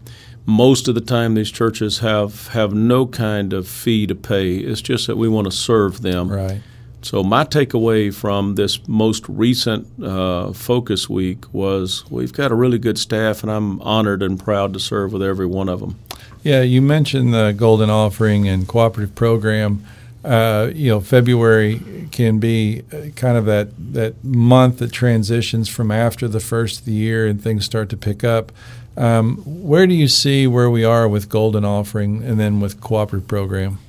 most 0.45 0.87
of 0.87 0.95
the 0.95 1.01
time 1.01 1.35
these 1.35 1.51
churches 1.51 1.99
have, 1.99 2.47
have 2.49 2.73
no 2.73 3.05
kind 3.05 3.53
of 3.53 3.67
fee 3.67 4.07
to 4.07 4.15
pay. 4.15 4.55
It's 4.55 4.81
just 4.81 5.05
that 5.07 5.17
we 5.17 5.29
want 5.29 5.45
to 5.45 5.51
serve 5.51 6.01
them. 6.01 6.29
Right. 6.31 6.61
So 7.01 7.23
my 7.23 7.45
takeaway 7.45 8.13
from 8.13 8.55
this 8.55 8.85
most 8.87 9.27
recent 9.29 9.87
uh, 10.03 10.51
focus 10.51 11.07
week 11.07 11.45
was 11.53 12.03
we've 12.09 12.33
got 12.33 12.51
a 12.51 12.55
really 12.55 12.77
good 12.77 12.97
staff, 12.97 13.41
and 13.41 13.51
I'm 13.51 13.81
honored 13.81 14.21
and 14.21 14.37
proud 14.37 14.73
to 14.73 14.79
serve 14.79 15.13
with 15.13 15.23
every 15.23 15.45
one 15.45 15.69
of 15.69 15.79
them. 15.79 15.97
Yeah, 16.43 16.61
you 16.61 16.81
mentioned 16.81 17.33
the 17.33 17.53
Golden 17.53 17.89
Offering 17.89 18.47
and 18.47 18.67
cooperative 18.67 19.15
program 19.15 19.85
uh, 20.23 20.69
you 20.73 20.89
know, 20.89 20.99
February 20.99 22.07
can 22.11 22.39
be 22.39 22.83
uh, 22.91 23.09
kind 23.15 23.37
of 23.37 23.45
that, 23.45 23.69
that 23.93 24.23
month 24.23 24.79
that 24.79 24.91
transitions 24.91 25.69
from 25.69 25.91
after 25.91 26.27
the 26.27 26.39
first 26.39 26.79
of 26.79 26.85
the 26.85 26.91
year 26.91 27.25
and 27.25 27.41
things 27.41 27.65
start 27.65 27.89
to 27.89 27.97
pick 27.97 28.23
up. 28.23 28.51
Um, 28.97 29.37
where 29.45 29.87
do 29.87 29.93
you 29.93 30.09
see 30.09 30.45
where 30.45 30.69
we 30.69 30.83
are 30.83 31.07
with 31.07 31.29
Golden 31.29 31.63
Offering 31.63 32.21
and 32.23 32.39
then 32.39 32.59
with 32.59 32.81
Cooperative 32.81 33.27
Program? 33.27 33.79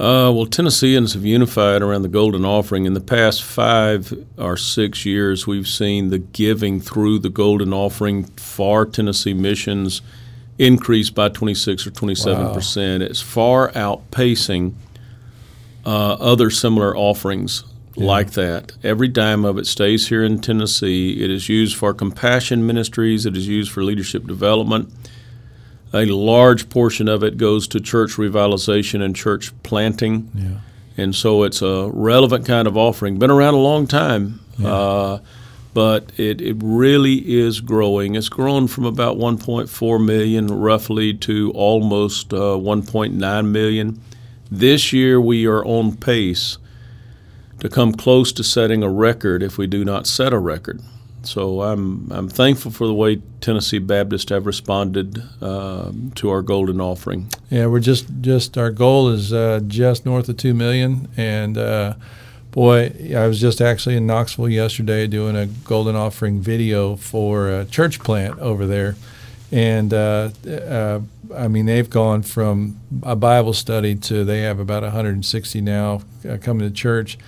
Uh, 0.00 0.30
well, 0.32 0.46
Tennesseans 0.46 1.14
have 1.14 1.24
unified 1.24 1.82
around 1.82 2.02
the 2.02 2.08
Golden 2.08 2.44
Offering. 2.44 2.86
In 2.86 2.94
the 2.94 3.00
past 3.00 3.42
five 3.42 4.14
or 4.38 4.56
six 4.56 5.04
years, 5.04 5.46
we've 5.46 5.66
seen 5.66 6.10
the 6.10 6.18
giving 6.18 6.80
through 6.80 7.18
the 7.18 7.28
Golden 7.28 7.74
Offering 7.74 8.24
for 8.36 8.86
Tennessee 8.86 9.34
missions 9.34 10.00
increase 10.56 11.10
by 11.10 11.28
26 11.28 11.86
or 11.86 11.90
27 11.90 12.46
wow. 12.46 12.54
percent. 12.54 13.02
It's 13.02 13.20
far 13.20 13.72
outpacing 13.72 14.74
uh, 15.84 16.14
other 16.14 16.50
similar 16.50 16.96
offerings 16.96 17.64
yeah. 17.94 18.06
like 18.06 18.32
that. 18.32 18.72
Every 18.82 19.08
dime 19.08 19.44
of 19.44 19.58
it 19.58 19.66
stays 19.66 20.08
here 20.08 20.22
in 20.22 20.40
Tennessee. 20.40 21.22
It 21.22 21.30
is 21.30 21.48
used 21.48 21.76
for 21.76 21.94
compassion 21.94 22.66
ministries, 22.66 23.26
it 23.26 23.36
is 23.36 23.48
used 23.48 23.70
for 23.70 23.82
leadership 23.82 24.26
development. 24.26 24.92
A 25.92 26.04
large 26.04 26.68
portion 26.68 27.08
of 27.08 27.24
it 27.24 27.38
goes 27.38 27.66
to 27.68 27.80
church 27.80 28.12
revitalization 28.12 29.00
and 29.00 29.16
church 29.16 29.52
planting. 29.62 30.30
Yeah. 30.34 31.02
And 31.02 31.14
so 31.14 31.44
it's 31.44 31.62
a 31.62 31.90
relevant 31.92 32.44
kind 32.44 32.68
of 32.68 32.76
offering. 32.76 33.18
Been 33.18 33.30
around 33.30 33.54
a 33.54 33.58
long 33.58 33.86
time. 33.86 34.40
Yeah. 34.58 34.72
Uh, 34.72 35.18
but 35.72 36.10
it, 36.16 36.40
it 36.40 36.56
really 36.60 37.38
is 37.38 37.60
growing. 37.60 38.16
It's 38.16 38.28
grown 38.28 38.66
from 38.66 38.84
about 38.84 39.16
1.4 39.16 40.04
million 40.04 40.48
roughly 40.48 41.14
to 41.14 41.52
almost 41.52 42.34
uh, 42.34 42.36
1.9 42.36 43.46
million. 43.46 44.02
This 44.50 44.92
year 44.92 45.20
we 45.20 45.46
are 45.46 45.64
on 45.64 45.96
pace 45.96 46.58
to 47.60 47.68
come 47.68 47.92
close 47.92 48.32
to 48.32 48.44
setting 48.44 48.82
a 48.82 48.90
record 48.90 49.42
if 49.42 49.58
we 49.58 49.66
do 49.66 49.84
not 49.84 50.06
set 50.06 50.32
a 50.32 50.38
record. 50.38 50.80
So 51.22 51.62
I'm 51.62 52.10
I'm 52.10 52.28
thankful 52.28 52.70
for 52.70 52.86
the 52.86 52.94
way 52.94 53.20
Tennessee 53.40 53.78
Baptists 53.78 54.30
have 54.30 54.46
responded 54.46 55.22
uh, 55.42 55.92
to 56.14 56.30
our 56.30 56.42
golden 56.42 56.80
offering. 56.80 57.30
Yeah, 57.50 57.66
we're 57.66 57.80
just 57.80 58.06
just 58.20 58.56
our 58.56 58.70
goal 58.70 59.08
is 59.08 59.32
uh, 59.32 59.60
just 59.66 60.06
north 60.06 60.28
of 60.28 60.36
two 60.36 60.54
million, 60.54 61.08
and 61.16 61.58
uh, 61.58 61.94
boy, 62.52 62.92
I 63.14 63.26
was 63.26 63.40
just 63.40 63.60
actually 63.60 63.96
in 63.96 64.06
Knoxville 64.06 64.48
yesterday 64.48 65.06
doing 65.06 65.36
a 65.36 65.46
golden 65.46 65.96
offering 65.96 66.40
video 66.40 66.96
for 66.96 67.50
a 67.50 67.64
church 67.64 67.98
plant 67.98 68.38
over 68.38 68.64
there, 68.64 68.94
and 69.50 69.92
uh, 69.92 70.30
uh, 70.48 71.00
I 71.34 71.48
mean 71.48 71.66
they've 71.66 71.88
gone 71.88 72.22
from 72.22 72.80
a 73.02 73.16
Bible 73.16 73.52
study 73.52 73.94
to 73.96 74.24
they 74.24 74.40
have 74.40 74.58
about 74.58 74.82
160 74.82 75.60
now 75.60 76.02
uh, 76.28 76.38
coming 76.40 76.68
to 76.68 76.74
church, 76.74 77.18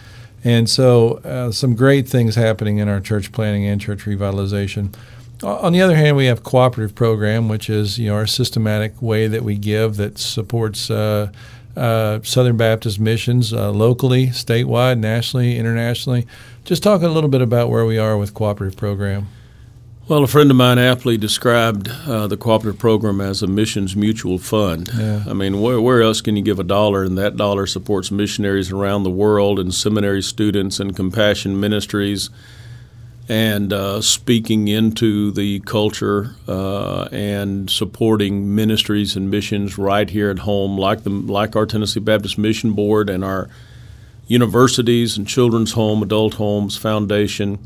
and 0.44 0.68
so 0.68 1.18
uh, 1.18 1.52
some 1.52 1.74
great 1.74 2.08
things 2.08 2.34
happening 2.34 2.78
in 2.78 2.88
our 2.88 3.00
church 3.00 3.32
planting 3.32 3.66
and 3.66 3.80
church 3.80 4.04
revitalization. 4.04 4.94
On 5.42 5.72
the 5.72 5.80
other 5.80 5.96
hand, 5.96 6.18
we 6.18 6.26
have 6.26 6.42
cooperative 6.42 6.94
program, 6.94 7.48
which 7.48 7.70
is 7.70 7.98
you 7.98 8.08
know 8.08 8.14
our 8.14 8.26
systematic 8.26 9.00
way 9.00 9.26
that 9.26 9.42
we 9.42 9.56
give 9.56 9.96
that 9.96 10.18
supports. 10.18 10.90
Uh, 10.90 11.30
uh, 11.76 12.18
Southern 12.24 12.56
Baptist 12.56 12.98
missions 12.98 13.52
locally, 13.52 14.26
statewide, 14.26 14.98
nationally, 14.98 15.56
internationally. 15.56 16.26
Just 16.64 16.82
talk 16.82 17.00
a 17.02 17.08
little 17.08 17.30
bit 17.30 17.40
about 17.40 17.70
where 17.70 17.86
we 17.86 17.96
are 17.96 18.18
with 18.18 18.34
cooperative 18.34 18.76
program. 18.76 19.28
Well, 20.10 20.24
a 20.24 20.26
friend 20.26 20.50
of 20.50 20.56
mine 20.56 20.80
aptly 20.80 21.16
described 21.16 21.88
uh, 21.88 22.26
the 22.26 22.36
cooperative 22.36 22.80
program 22.80 23.20
as 23.20 23.44
a 23.44 23.46
missions 23.46 23.94
mutual 23.94 24.38
fund. 24.38 24.90
Yeah. 24.92 25.22
I 25.24 25.34
mean, 25.34 25.60
where, 25.60 25.80
where 25.80 26.02
else 26.02 26.20
can 26.20 26.34
you 26.34 26.42
give 26.42 26.58
a 26.58 26.64
dollar 26.64 27.04
and 27.04 27.16
that 27.16 27.36
dollar 27.36 27.64
supports 27.64 28.10
missionaries 28.10 28.72
around 28.72 29.04
the 29.04 29.10
world 29.10 29.60
and 29.60 29.72
seminary 29.72 30.20
students 30.20 30.80
and 30.80 30.96
compassion 30.96 31.60
ministries 31.60 32.28
and 33.28 33.72
uh, 33.72 34.00
speaking 34.00 34.66
into 34.66 35.30
the 35.30 35.60
culture 35.60 36.34
uh, 36.48 37.04
and 37.12 37.70
supporting 37.70 38.52
ministries 38.52 39.14
and 39.14 39.30
missions 39.30 39.78
right 39.78 40.10
here 40.10 40.28
at 40.28 40.40
home, 40.40 40.76
like 40.76 41.04
the 41.04 41.10
like 41.10 41.54
our 41.54 41.66
Tennessee 41.66 42.00
Baptist 42.00 42.36
Mission 42.36 42.72
Board 42.72 43.08
and 43.08 43.24
our 43.24 43.48
universities 44.26 45.16
and 45.16 45.28
children's 45.28 45.74
home, 45.74 46.02
adult 46.02 46.34
homes 46.34 46.76
foundation. 46.76 47.64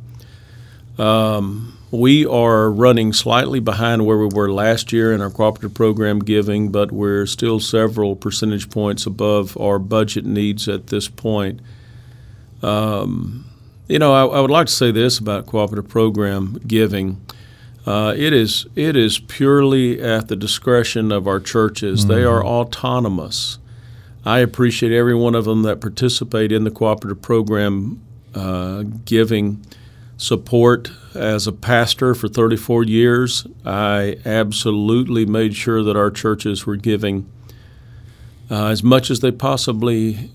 Um, 0.98 1.78
we 1.90 2.26
are 2.26 2.70
running 2.70 3.12
slightly 3.12 3.60
behind 3.60 4.04
where 4.04 4.18
we 4.18 4.26
were 4.26 4.50
last 4.50 4.92
year 4.92 5.12
in 5.12 5.20
our 5.20 5.30
cooperative 5.30 5.74
program 5.74 6.18
giving, 6.18 6.72
but 6.72 6.90
we're 6.90 7.26
still 7.26 7.60
several 7.60 8.16
percentage 8.16 8.68
points 8.70 9.06
above 9.06 9.56
our 9.60 9.78
budget 9.78 10.24
needs 10.24 10.68
at 10.68 10.88
this 10.88 11.08
point. 11.08 11.60
Um, 12.62 13.44
you 13.88 13.98
know, 13.98 14.12
I, 14.12 14.38
I, 14.38 14.40
would 14.40 14.50
like 14.50 14.66
to 14.66 14.72
say 14.72 14.90
this 14.90 15.18
about 15.18 15.46
cooperative 15.46 15.88
program 15.88 16.58
giving. 16.66 17.20
Uh, 17.86 18.14
it 18.16 18.32
is 18.32 18.66
it 18.74 18.96
is 18.96 19.18
purely 19.18 20.00
at 20.00 20.28
the 20.28 20.36
discretion 20.36 21.12
of 21.12 21.28
our 21.28 21.38
churches. 21.38 22.00
Mm-hmm. 22.00 22.14
They 22.14 22.24
are 22.24 22.44
autonomous. 22.44 23.58
I 24.24 24.38
appreciate 24.38 24.90
every 24.90 25.14
one 25.14 25.34
of 25.34 25.44
them 25.44 25.62
that 25.62 25.82
participate 25.82 26.50
in 26.50 26.64
the 26.64 26.70
cooperative 26.70 27.20
program 27.20 28.00
uh, 28.34 28.84
giving 29.04 29.64
support 30.16 30.90
as 31.14 31.46
a 31.46 31.52
pastor 31.52 32.14
for 32.14 32.28
34 32.28 32.84
years. 32.84 33.46
I 33.64 34.16
absolutely 34.24 35.26
made 35.26 35.54
sure 35.54 35.82
that 35.82 35.96
our 35.96 36.10
churches 36.10 36.66
were 36.66 36.76
giving 36.76 37.30
uh, 38.50 38.66
as 38.66 38.82
much 38.82 39.10
as 39.10 39.20
they 39.20 39.32
possibly 39.32 40.30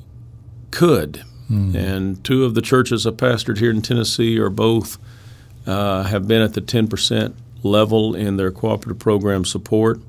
could. 0.72 1.24
Mm. 1.50 1.76
And 1.76 2.24
two 2.24 2.46
of 2.46 2.54
the 2.54 2.62
churches 2.62 3.08
I 3.08 3.12
pastored 3.12 3.58
here 3.58 3.72
in 3.72 3.82
Tennessee 3.82 4.38
are 4.40 4.50
both 4.50 4.98
uh, 5.66 6.04
have 6.04 6.28
been 6.28 6.42
at 6.42 6.54
the 6.54 6.62
10% 6.62 7.34
level 7.64 8.16
in 8.16 8.38
their 8.38 8.52
cooperative 8.52 9.00
program 9.00 9.46
support. 9.46 10.00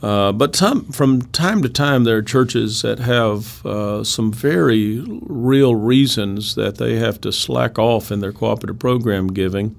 Uh, 0.00 0.30
but 0.30 0.54
some, 0.54 0.84
from 0.92 1.22
time 1.22 1.60
to 1.62 1.68
time, 1.68 2.04
there 2.04 2.18
are 2.18 2.22
churches 2.22 2.82
that 2.82 3.00
have 3.00 3.64
uh, 3.66 4.04
some 4.04 4.32
very 4.32 5.00
real 5.22 5.74
reasons 5.74 6.54
that 6.54 6.78
they 6.78 6.96
have 6.96 7.20
to 7.20 7.32
slack 7.32 7.78
off 7.78 8.12
in 8.12 8.20
their 8.20 8.32
cooperative 8.32 8.78
program 8.78 9.26
giving. 9.28 9.74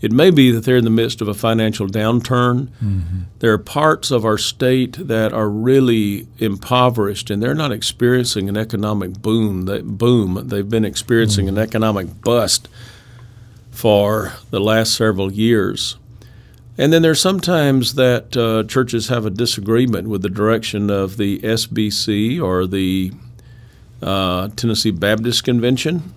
It 0.00 0.12
may 0.12 0.30
be 0.30 0.50
that 0.52 0.64
they're 0.64 0.76
in 0.76 0.84
the 0.84 0.90
midst 0.90 1.20
of 1.20 1.28
a 1.28 1.34
financial 1.34 1.88
downturn. 1.88 2.68
Mm-hmm. 2.82 3.20
There 3.40 3.52
are 3.52 3.58
parts 3.58 4.10
of 4.10 4.24
our 4.24 4.38
state 4.38 4.96
that 5.08 5.32
are 5.32 5.48
really 5.48 6.28
impoverished, 6.38 7.30
and 7.30 7.42
they're 7.42 7.54
not 7.54 7.72
experiencing 7.72 8.48
an 8.48 8.56
economic 8.56 9.20
boom. 9.20 9.62
They, 9.62 9.82
boom. 9.82 10.48
They've 10.48 10.68
been 10.68 10.84
experiencing 10.84 11.46
mm-hmm. 11.46 11.58
an 11.58 11.62
economic 11.64 12.22
bust 12.22 12.68
for 13.70 14.34
the 14.50 14.60
last 14.60 14.94
several 14.94 15.32
years. 15.32 15.96
And 16.78 16.92
then 16.92 17.02
there's 17.02 17.20
sometimes 17.20 17.94
that 17.94 18.36
uh, 18.36 18.62
churches 18.68 19.08
have 19.08 19.26
a 19.26 19.30
disagreement 19.30 20.08
with 20.08 20.22
the 20.22 20.30
direction 20.30 20.90
of 20.90 21.16
the 21.16 21.40
SBC 21.40 22.40
or 22.40 22.68
the 22.68 23.12
uh, 24.00 24.48
Tennessee 24.54 24.92
Baptist 24.92 25.42
Convention. 25.42 26.14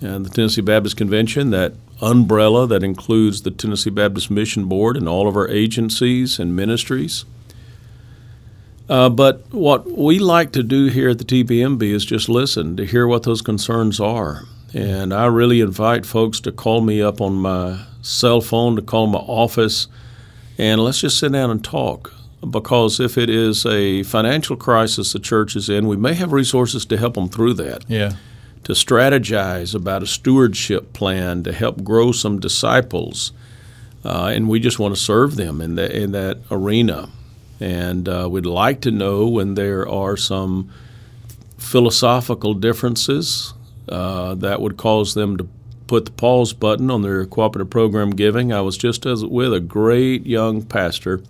And 0.00 0.24
the 0.24 0.30
Tennessee 0.30 0.62
Baptist 0.62 0.96
Convention, 0.96 1.50
that 1.50 1.74
umbrella 2.00 2.66
that 2.68 2.82
includes 2.82 3.42
the 3.42 3.50
Tennessee 3.50 3.90
Baptist 3.90 4.30
Mission 4.30 4.64
Board 4.64 4.96
and 4.96 5.08
all 5.08 5.28
of 5.28 5.36
our 5.36 5.48
agencies 5.48 6.38
and 6.38 6.56
ministries. 6.56 7.26
Uh, 8.88 9.10
but 9.10 9.44
what 9.52 9.90
we 9.90 10.18
like 10.18 10.52
to 10.52 10.62
do 10.62 10.86
here 10.86 11.10
at 11.10 11.18
the 11.18 11.24
TBMB 11.24 11.82
is 11.82 12.06
just 12.06 12.28
listen 12.30 12.76
to 12.76 12.86
hear 12.86 13.06
what 13.06 13.24
those 13.24 13.42
concerns 13.42 14.00
are. 14.00 14.44
And 14.72 15.12
I 15.12 15.26
really 15.26 15.60
invite 15.60 16.06
folks 16.06 16.40
to 16.40 16.52
call 16.52 16.80
me 16.80 17.02
up 17.02 17.20
on 17.20 17.34
my 17.34 17.84
cell 18.08 18.40
phone, 18.40 18.76
to 18.76 18.82
call 18.82 19.06
my 19.06 19.18
office, 19.18 19.86
and 20.56 20.82
let's 20.82 21.00
just 21.00 21.18
sit 21.18 21.32
down 21.32 21.50
and 21.50 21.62
talk. 21.62 22.12
Because 22.48 23.00
if 23.00 23.18
it 23.18 23.28
is 23.28 23.66
a 23.66 24.04
financial 24.04 24.56
crisis 24.56 25.12
the 25.12 25.18
church 25.18 25.56
is 25.56 25.68
in, 25.68 25.88
we 25.88 25.96
may 25.96 26.14
have 26.14 26.32
resources 26.32 26.86
to 26.86 26.96
help 26.96 27.14
them 27.14 27.28
through 27.28 27.54
that. 27.54 27.84
Yeah. 27.88 28.14
To 28.64 28.72
strategize 28.72 29.74
about 29.74 30.02
a 30.02 30.06
stewardship 30.06 30.92
plan 30.92 31.42
to 31.42 31.52
help 31.52 31.82
grow 31.82 32.12
some 32.12 32.38
disciples. 32.38 33.32
Uh, 34.04 34.30
and 34.32 34.48
we 34.48 34.60
just 34.60 34.78
want 34.78 34.94
to 34.94 35.00
serve 35.00 35.34
them 35.36 35.60
in, 35.60 35.74
the, 35.74 35.94
in 35.94 36.12
that 36.12 36.38
arena. 36.50 37.08
And 37.58 38.08
uh, 38.08 38.28
we'd 38.30 38.46
like 38.46 38.80
to 38.82 38.92
know 38.92 39.26
when 39.26 39.54
there 39.54 39.88
are 39.88 40.16
some 40.16 40.70
philosophical 41.56 42.54
differences 42.54 43.52
uh, 43.88 44.36
that 44.36 44.60
would 44.60 44.76
cause 44.76 45.14
them 45.14 45.36
to 45.38 45.48
put 45.88 46.04
the 46.04 46.12
pause 46.12 46.52
button 46.52 46.90
on 46.90 47.02
their 47.02 47.26
cooperative 47.26 47.70
program 47.70 48.10
giving. 48.10 48.52
I 48.52 48.60
was 48.60 48.76
just 48.76 49.04
as, 49.06 49.24
with 49.24 49.52
a 49.52 49.60
great 49.60 50.24
young 50.26 50.62
pastor 50.62 51.22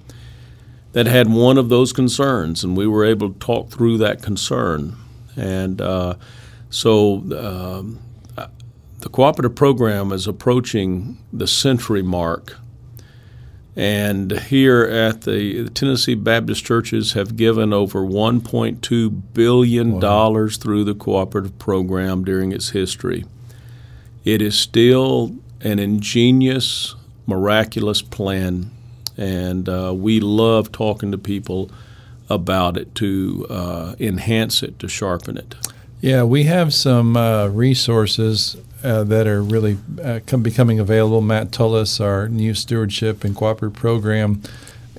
that 0.93 1.07
had 1.07 1.31
one 1.31 1.57
of 1.57 1.69
those 1.71 1.93
concerns, 1.93 2.65
and 2.65 2.77
we 2.77 2.87
were 2.87 3.05
able 3.05 3.33
to 3.33 3.39
talk 3.39 3.71
through 3.71 3.99
that 3.99 4.23
concern. 4.23 4.97
And 5.37 5.81
uh, 5.81 6.17
so 6.71 7.19
um, 7.39 8.01
the 9.01 9.09
cooperative 9.09 9.55
program 9.55 10.13
is 10.13 10.27
approaching 10.27 11.19
the 11.33 11.47
century 11.47 12.03
mark. 12.03 12.57
And 13.77 14.33
here 14.33 14.83
at 14.83 15.23
the, 15.23 15.63
the 15.63 15.71
Tennessee 15.71 16.17
Baptist 16.17 16.65
churches 16.65 17.13
have 17.13 17.37
given 17.37 17.73
over 17.73 18.01
$1.2 18.01 19.23
billion 19.33 20.01
wow. 20.01 20.49
through 20.49 20.83
the 20.83 20.97
cooperative 20.97 21.57
program 21.61 22.25
during 22.25 22.51
its 22.51 22.71
history. 22.71 23.25
It 24.29 24.43
is 24.43 24.59
still 24.59 25.35
an 25.63 25.79
ingenious, 25.79 26.95
miraculous 27.27 28.03
plan, 28.03 28.71
and 29.17 29.67
uh, 29.67 29.95
we 29.97 30.21
love 30.21 30.71
talking 30.71 31.11
to 31.13 31.17
people 31.17 31.71
about 32.29 32.77
it 32.77 32.95
to 32.97 33.47
uh, 33.49 33.95
enhance 33.99 34.63
it, 34.63 34.79
to 34.81 34.87
sharpen 34.87 35.39
it. 35.39 35.55
Yeah, 36.03 36.25
we 36.25 36.43
have 36.43 36.75
some 36.75 37.17
uh, 37.17 37.47
resources 37.47 38.59
uh, 38.85 39.05
that 39.05 39.27
are 39.27 39.43
really 39.43 39.79
uh, 40.05 40.21
come, 40.27 40.43
becoming 40.43 40.79
available. 40.79 41.23
Matt 41.23 41.51
Tullis, 41.51 41.99
our 41.99 42.29
new 42.29 42.53
stewardship 42.53 43.25
and 43.25 43.35
cooperative 43.35 43.79
program 43.79 44.43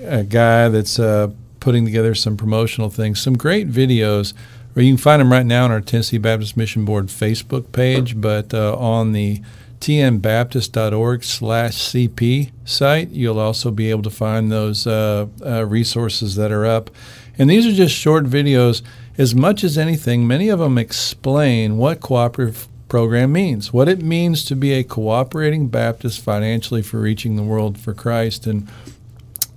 a 0.01 0.23
guy 0.23 0.69
that's 0.69 0.97
uh, 0.97 1.29
putting 1.59 1.85
together 1.85 2.15
some 2.15 2.35
promotional 2.35 2.89
things, 2.89 3.21
some 3.21 3.37
great 3.37 3.69
videos 3.69 4.33
or 4.79 4.81
you 4.81 4.93
can 4.93 4.97
find 4.97 5.19
them 5.19 5.29
right 5.29 5.45
now 5.45 5.65
on 5.65 5.71
our 5.71 5.81
Tennessee 5.81 6.17
Baptist 6.17 6.55
Mission 6.55 6.85
Board 6.85 7.07
Facebook 7.07 7.73
page, 7.73 8.21
but 8.21 8.53
uh, 8.53 8.77
on 8.77 9.11
the 9.11 9.41
tnbaptist.org 9.81 11.21
slash 11.25 11.73
CP 11.73 12.51
site, 12.63 13.09
you'll 13.09 13.39
also 13.39 13.71
be 13.71 13.89
able 13.89 14.03
to 14.03 14.09
find 14.09 14.49
those 14.49 14.87
uh, 14.87 15.27
uh, 15.45 15.65
resources 15.65 16.35
that 16.35 16.53
are 16.53 16.65
up. 16.65 16.89
And 17.37 17.49
these 17.49 17.67
are 17.67 17.73
just 17.73 17.93
short 17.93 18.23
videos. 18.23 18.81
As 19.17 19.35
much 19.35 19.65
as 19.65 19.77
anything, 19.77 20.25
many 20.25 20.47
of 20.47 20.59
them 20.59 20.77
explain 20.77 21.77
what 21.77 21.99
cooperative 21.99 22.69
program 22.87 23.33
means, 23.33 23.73
what 23.73 23.89
it 23.89 24.01
means 24.01 24.45
to 24.45 24.55
be 24.55 24.71
a 24.71 24.85
cooperating 24.85 25.67
Baptist 25.67 26.21
financially 26.21 26.83
for 26.83 27.01
reaching 27.01 27.35
the 27.35 27.43
world 27.43 27.77
for 27.77 27.93
Christ. 27.93 28.47
And, 28.47 28.69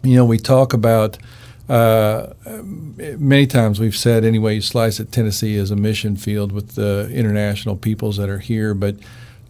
you 0.03 0.17
know, 0.17 0.25
we 0.25 0.39
talk 0.39 0.73
about 0.73 1.17
uh, 1.73 2.35
many 2.45 3.47
times 3.47 3.81
we've 3.81 3.97
said, 3.97 4.27
anyway, 4.27 4.57
you 4.57 4.61
slice 4.61 5.01
it, 5.01 5.11
Tennessee 5.11 5.55
is 5.55 5.71
a 5.71 5.77
mission 5.77 6.17
field 6.17 6.53
with 6.53 6.75
the 6.75 7.09
international 7.11 7.77
peoples 7.77 8.19
that 8.19 8.29
are 8.29 8.41
here. 8.41 8.75
But 8.75 8.97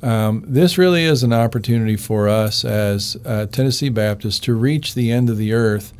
um, 0.04 0.44
this 0.46 0.78
really 0.78 1.02
is 1.02 1.24
an 1.24 1.32
opportunity 1.32 1.96
for 1.96 2.28
us 2.28 2.64
as 2.64 3.16
uh, 3.24 3.46
Tennessee 3.46 3.88
Baptists 3.88 4.38
to 4.40 4.54
reach 4.54 4.94
the 4.94 5.10
end 5.10 5.30
of 5.30 5.36
the 5.36 5.52
earth 5.52 5.92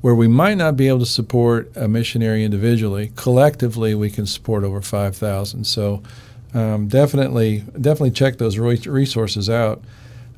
where 0.00 0.14
we 0.14 0.28
might 0.28 0.54
not 0.54 0.76
be 0.76 0.86
able 0.86 1.00
to 1.00 1.06
support 1.06 1.72
a 1.74 1.88
missionary 1.88 2.44
individually. 2.44 3.10
Collectively, 3.16 3.96
we 3.96 4.10
can 4.10 4.26
support 4.26 4.62
over 4.62 4.80
5,000. 4.80 5.64
So 5.64 6.04
um, 6.52 6.86
definitely, 6.86 7.64
definitely 7.72 8.12
check 8.12 8.38
those 8.38 8.58
resources 8.58 9.50
out. 9.50 9.82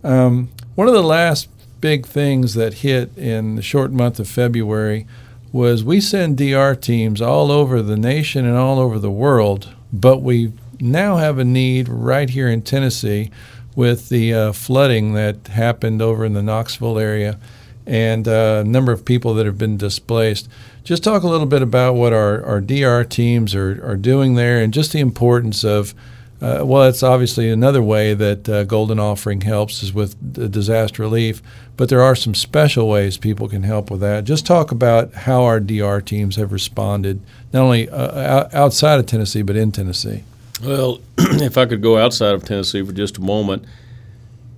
Um, 0.03 0.49
one 0.77 0.88
of 0.88 0.94
the 0.94 1.03
last 1.03 1.51
big 1.83 2.07
things 2.07 2.55
that 2.55 2.75
hit 2.75 3.14
in 3.18 3.57
the 3.57 3.62
short 3.62 3.92
month 3.92 4.18
of 4.18 4.27
February 4.29 5.07
was 5.56 5.82
we 5.82 6.00
send 6.00 6.36
DR 6.36 6.74
teams 6.74 7.20
all 7.22 7.50
over 7.50 7.80
the 7.80 7.96
nation 7.96 8.44
and 8.44 8.56
all 8.56 8.78
over 8.78 8.98
the 8.98 9.10
world, 9.10 9.74
but 9.92 10.18
we 10.18 10.52
now 10.78 11.16
have 11.16 11.38
a 11.38 11.44
need 11.44 11.88
right 11.88 12.28
here 12.28 12.48
in 12.48 12.60
Tennessee 12.60 13.30
with 13.74 14.10
the 14.10 14.32
uh, 14.32 14.52
flooding 14.52 15.14
that 15.14 15.48
happened 15.48 16.02
over 16.02 16.24
in 16.24 16.34
the 16.34 16.42
Knoxville 16.42 16.98
area 16.98 17.38
and 17.86 18.28
uh, 18.28 18.62
a 18.64 18.68
number 18.68 18.92
of 18.92 19.04
people 19.04 19.32
that 19.34 19.46
have 19.46 19.56
been 19.56 19.76
displaced. 19.76 20.48
Just 20.84 21.02
talk 21.02 21.22
a 21.22 21.28
little 21.28 21.46
bit 21.46 21.62
about 21.62 21.94
what 21.94 22.12
our, 22.12 22.44
our 22.44 22.60
DR 22.60 23.04
teams 23.04 23.54
are, 23.54 23.82
are 23.84 23.96
doing 23.96 24.34
there 24.34 24.60
and 24.60 24.74
just 24.74 24.92
the 24.92 25.00
importance 25.00 25.64
of 25.64 25.94
uh, 26.40 26.62
well, 26.64 26.85
it's 26.85 27.03
obviously 27.03 27.51
another 27.51 27.83
way 27.83 28.12
that 28.12 28.49
uh, 28.49 28.64
Golden 28.64 28.99
Offering 28.99 29.40
helps 29.40 29.83
is 29.83 29.94
with 29.94 30.51
disaster 30.51 31.03
relief, 31.03 31.40
but 31.77 31.88
there 31.88 32.03
are 32.03 32.14
some 32.14 32.35
special 32.35 32.88
ways 32.88 33.16
people 33.16 33.49
can 33.49 33.62
help 33.62 33.90
with 33.90 34.01
that. 34.01 34.25
Just 34.25 34.44
talk 34.44 34.70
about 34.70 35.14
how 35.14 35.44
our 35.44 35.61
DR 35.61 36.03
teams 36.05 36.37
have 36.37 36.53
responded, 36.53 37.20
not 37.53 37.62
only 37.62 37.88
uh, 37.88 38.49
outside 38.53 39.01
of 39.01 39.07
Tennessee, 39.07 39.42
but 39.42 39.57
in 39.57 39.72
Tennessee. 39.72 40.25
Well, 40.62 41.01
if 41.18 41.57
I 41.57 41.64
could 41.64 41.81
go 41.81 41.96
outside 41.96 42.35
of 42.35 42.44
Tennessee 42.44 42.85
for 42.85 42.92
just 42.92 43.16
a 43.16 43.22
moment, 43.22 43.64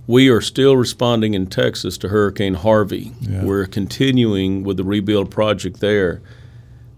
we 0.05 0.27
are 0.29 0.41
still 0.41 0.75
responding 0.75 1.33
in 1.33 1.47
Texas 1.47 1.97
to 1.99 2.09
Hurricane 2.09 2.55
Harvey. 2.55 3.13
Yeah. 3.21 3.45
We're 3.45 3.67
continuing 3.67 4.63
with 4.63 4.77
the 4.77 4.83
rebuild 4.83 5.31
project 5.31 5.79
there. 5.79 6.21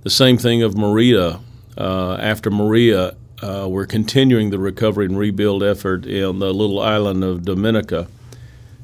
The 0.01 0.09
same 0.09 0.37
thing 0.37 0.63
of 0.63 0.75
Maria. 0.75 1.39
Uh, 1.77 2.17
after 2.19 2.51
Maria, 2.51 3.15
uh, 3.41 3.67
we're 3.67 3.87
continuing 3.87 4.51
the 4.51 4.59
recovery 4.59 5.05
and 5.05 5.17
rebuild 5.17 5.63
effort 5.63 6.05
in 6.05 6.39
the 6.39 6.53
little 6.53 6.79
island 6.79 7.23
of 7.23 7.43
Dominica. 7.43 8.07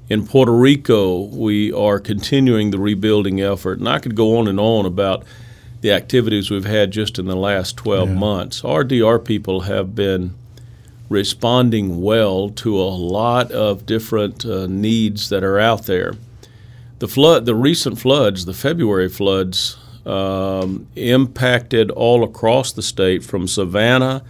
In 0.09 0.25
Puerto 0.25 0.53
Rico, 0.53 1.25
we 1.25 1.71
are 1.71 1.99
continuing 1.99 2.71
the 2.71 2.79
rebuilding 2.79 3.39
effort, 3.41 3.77
and 3.79 3.87
I 3.87 3.99
could 3.99 4.15
go 4.15 4.37
on 4.37 4.47
and 4.47 4.59
on 4.59 4.85
about 4.85 5.23
the 5.81 5.91
activities 5.91 6.49
we've 6.49 6.65
had 6.65 6.91
just 6.91 7.19
in 7.19 7.27
the 7.27 7.35
last 7.35 7.77
12 7.77 8.09
yeah. 8.09 8.15
months. 8.15 8.63
Our 8.63 8.83
DR 8.83 9.19
people 9.19 9.61
have 9.61 9.93
been 9.93 10.33
responding 11.09 12.01
well 12.01 12.49
to 12.49 12.79
a 12.79 12.89
lot 12.89 13.51
of 13.51 13.85
different 13.85 14.43
uh, 14.43 14.65
needs 14.67 15.29
that 15.29 15.43
are 15.43 15.59
out 15.59 15.85
there. 15.85 16.13
The 16.99 17.07
flood, 17.07 17.45
the 17.45 17.53
recent 17.53 17.99
floods, 17.99 18.45
the 18.45 18.53
February 18.53 19.07
floods, 19.07 19.77
um, 20.05 20.87
impacted 20.95 21.91
all 21.91 22.23
across 22.23 22.71
the 22.71 22.81
state 22.81 23.23
from 23.23 23.47
Savannah 23.47 24.23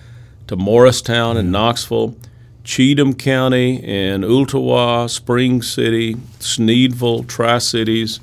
to 0.47 0.55
Morristown 0.55 1.37
and 1.37 1.51
Knoxville, 1.51 2.15
Cheatham 2.63 3.13
County 3.13 3.83
and 3.83 4.23
Ooltewah, 4.23 5.09
Spring 5.09 5.61
City, 5.61 6.15
Sneedville, 6.39 7.27
Tri 7.27 7.59
Cities. 7.59 8.19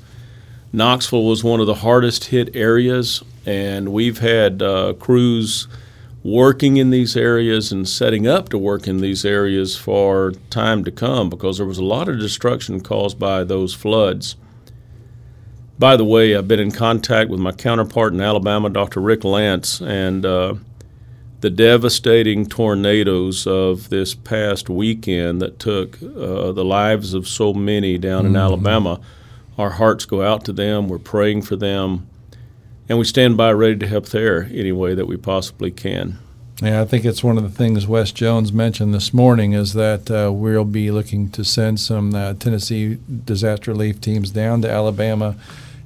Knoxville 0.73 1.25
was 1.25 1.43
one 1.43 1.59
of 1.59 1.67
the 1.67 1.75
hardest 1.75 2.25
hit 2.25 2.55
areas, 2.55 3.23
and 3.45 3.89
we've 3.89 4.19
had 4.19 4.61
uh, 4.61 4.93
crews 4.99 5.67
working 6.23 6.77
in 6.77 6.89
these 6.89 7.15
areas 7.15 7.71
and 7.71 7.87
setting 7.87 8.25
up 8.25 8.49
to 8.49 8.57
work 8.57 8.87
in 8.87 8.97
these 8.97 9.23
areas 9.23 9.77
for 9.77 10.33
time 10.49 10.83
to 10.83 10.91
come 10.91 11.29
because 11.29 11.57
there 11.57 11.67
was 11.67 11.77
a 11.77 11.83
lot 11.83 12.09
of 12.09 12.19
destruction 12.19 12.81
caused 12.81 13.19
by 13.19 13.43
those 13.43 13.75
floods. 13.75 14.35
By 15.77 15.95
the 15.97 16.05
way, 16.05 16.35
I've 16.35 16.47
been 16.47 16.59
in 16.59 16.71
contact 16.71 17.29
with 17.29 17.39
my 17.39 17.51
counterpart 17.51 18.13
in 18.13 18.21
Alabama, 18.21 18.69
Dr. 18.69 19.01
Rick 19.01 19.23
Lance, 19.23 19.81
and 19.81 20.25
uh, 20.25 20.55
the 21.45 21.51
devastating 21.51 22.47
tornadoes 22.47 23.45
of 23.45 23.89
this 23.89 24.15
past 24.15 24.67
weekend 24.67 25.39
that 25.43 25.59
took 25.59 26.01
uh, 26.01 26.51
the 26.51 26.65
lives 26.65 27.13
of 27.13 27.27
so 27.27 27.53
many 27.53 27.99
down 27.99 28.23
mm-hmm. 28.23 28.35
in 28.35 28.41
Alabama, 28.41 28.99
our 29.55 29.69
hearts 29.69 30.05
go 30.05 30.23
out 30.23 30.43
to 30.43 30.51
them. 30.51 30.89
We're 30.89 30.97
praying 30.97 31.43
for 31.43 31.55
them, 31.55 32.09
and 32.89 32.97
we 32.97 33.05
stand 33.05 33.37
by 33.37 33.51
ready 33.51 33.75
to 33.75 33.85
help 33.85 34.07
there 34.07 34.49
any 34.51 34.71
way 34.71 34.95
that 34.95 35.05
we 35.05 35.17
possibly 35.17 35.69
can. 35.69 36.17
Yeah, 36.63 36.81
I 36.81 36.85
think 36.85 37.05
it's 37.05 37.23
one 37.23 37.37
of 37.37 37.43
the 37.43 37.55
things 37.55 37.85
Wes 37.85 38.11
Jones 38.11 38.51
mentioned 38.51 38.95
this 38.95 39.13
morning 39.13 39.53
is 39.53 39.73
that 39.73 40.09
uh, 40.09 40.33
we'll 40.33 40.65
be 40.65 40.89
looking 40.89 41.29
to 41.29 41.45
send 41.45 41.79
some 41.79 42.15
uh, 42.15 42.33
Tennessee 42.33 42.97
disaster 43.23 43.69
relief 43.69 44.01
teams 44.01 44.31
down 44.31 44.63
to 44.63 44.71
Alabama 44.71 45.35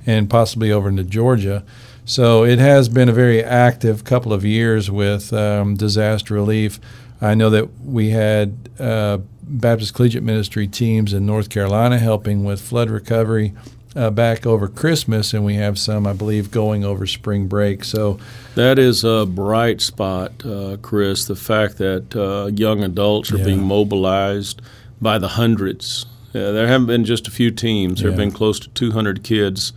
and 0.05 0.29
possibly 0.29 0.71
over 0.71 0.87
into 0.87 1.03
Georgia 1.03 1.65
so 2.09 2.43
it 2.43 2.57
has 2.57 2.89
been 2.89 3.07
a 3.07 3.13
very 3.13 3.43
active 3.43 4.03
couple 4.03 4.33
of 4.33 4.43
years 4.43 4.89
with 4.89 5.31
um, 5.31 5.75
disaster 5.75 6.33
relief. 6.33 6.79
I 7.21 7.35
know 7.35 7.51
that 7.51 7.69
we 7.81 8.09
had 8.09 8.67
uh, 8.79 9.19
Baptist 9.43 9.93
Collegiate 9.93 10.23
Ministry 10.23 10.67
teams 10.67 11.13
in 11.13 11.27
North 11.27 11.51
Carolina 11.51 11.99
helping 11.99 12.43
with 12.43 12.61
flood 12.61 12.89
recovery 12.89 13.53
uh, 13.95 14.09
back 14.09 14.47
over 14.47 14.67
Christmas, 14.67 15.35
and 15.35 15.45
we 15.45 15.53
have 15.53 15.77
some, 15.77 16.07
I 16.07 16.13
believe, 16.13 16.49
going 16.49 16.83
over 16.83 17.05
spring 17.05 17.47
break. 17.47 17.83
So 17.83 18.19
that 18.55 18.79
is 18.79 19.03
a 19.03 19.27
bright 19.27 19.79
spot, 19.79 20.43
uh, 20.43 20.77
Chris. 20.81 21.25
The 21.25 21.35
fact 21.35 21.77
that 21.77 22.15
uh, 22.15 22.47
young 22.47 22.83
adults 22.83 23.31
are 23.31 23.37
yeah. 23.37 23.45
being 23.45 23.61
mobilized 23.61 24.63
by 24.99 25.19
the 25.19 25.27
hundreds. 25.27 26.07
Yeah, 26.33 26.49
there 26.49 26.65
haven't 26.65 26.87
been 26.87 27.05
just 27.05 27.27
a 27.27 27.31
few 27.31 27.51
teams. 27.51 28.01
There 28.01 28.09
have 28.09 28.17
been 28.17 28.31
close 28.31 28.59
to 28.61 28.69
200 28.69 29.23
kids 29.23 29.73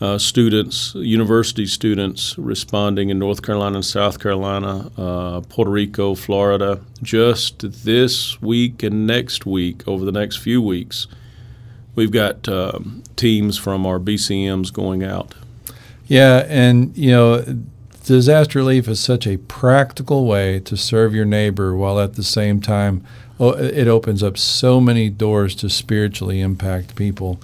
uh, 0.00 0.18
students, 0.18 0.94
university 0.94 1.66
students 1.66 2.38
responding 2.38 3.10
in 3.10 3.18
North 3.18 3.42
Carolina 3.42 3.76
and 3.76 3.84
South 3.84 4.20
Carolina, 4.20 4.90
uh, 4.96 5.40
Puerto 5.48 5.70
Rico, 5.70 6.14
Florida, 6.14 6.80
just 7.02 7.84
this 7.84 8.40
week 8.40 8.82
and 8.82 9.06
next 9.06 9.44
week, 9.44 9.86
over 9.88 10.04
the 10.04 10.12
next 10.12 10.36
few 10.36 10.62
weeks. 10.62 11.08
We've 11.94 12.12
got 12.12 12.48
uh, 12.48 12.78
teams 13.16 13.58
from 13.58 13.84
our 13.84 13.98
BCMs 13.98 14.72
going 14.72 15.02
out. 15.02 15.34
Yeah, 16.06 16.46
and 16.48 16.96
you 16.96 17.10
know, 17.10 17.44
disaster 18.04 18.60
relief 18.60 18.86
is 18.86 19.00
such 19.00 19.26
a 19.26 19.36
practical 19.36 20.26
way 20.26 20.60
to 20.60 20.76
serve 20.76 21.12
your 21.12 21.24
neighbor 21.24 21.74
while 21.74 21.98
at 21.98 22.14
the 22.14 22.22
same 22.22 22.60
time 22.60 23.04
oh, 23.40 23.50
it 23.50 23.88
opens 23.88 24.22
up 24.22 24.38
so 24.38 24.80
many 24.80 25.10
doors 25.10 25.54
to 25.56 25.68
spiritually 25.68 26.40
impact 26.40 26.94
people. 26.94 27.40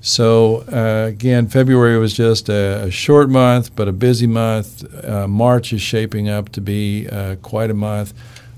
So 0.00 0.64
uh, 0.72 1.08
again, 1.08 1.48
February 1.48 1.98
was 1.98 2.12
just 2.12 2.48
a, 2.48 2.84
a, 2.84 2.90
short 2.90 3.28
month, 3.28 3.74
but 3.74 3.88
a 3.88 3.92
busy 3.92 4.28
month. 4.28 4.84
Uh, 5.04 5.26
March 5.26 5.72
is 5.72 5.82
shaping 5.82 6.28
up 6.28 6.50
to 6.50 6.60
be 6.60 7.08
uh, 7.08 7.36
quite 7.42 7.70
a 7.70 7.74
month. 7.74 8.14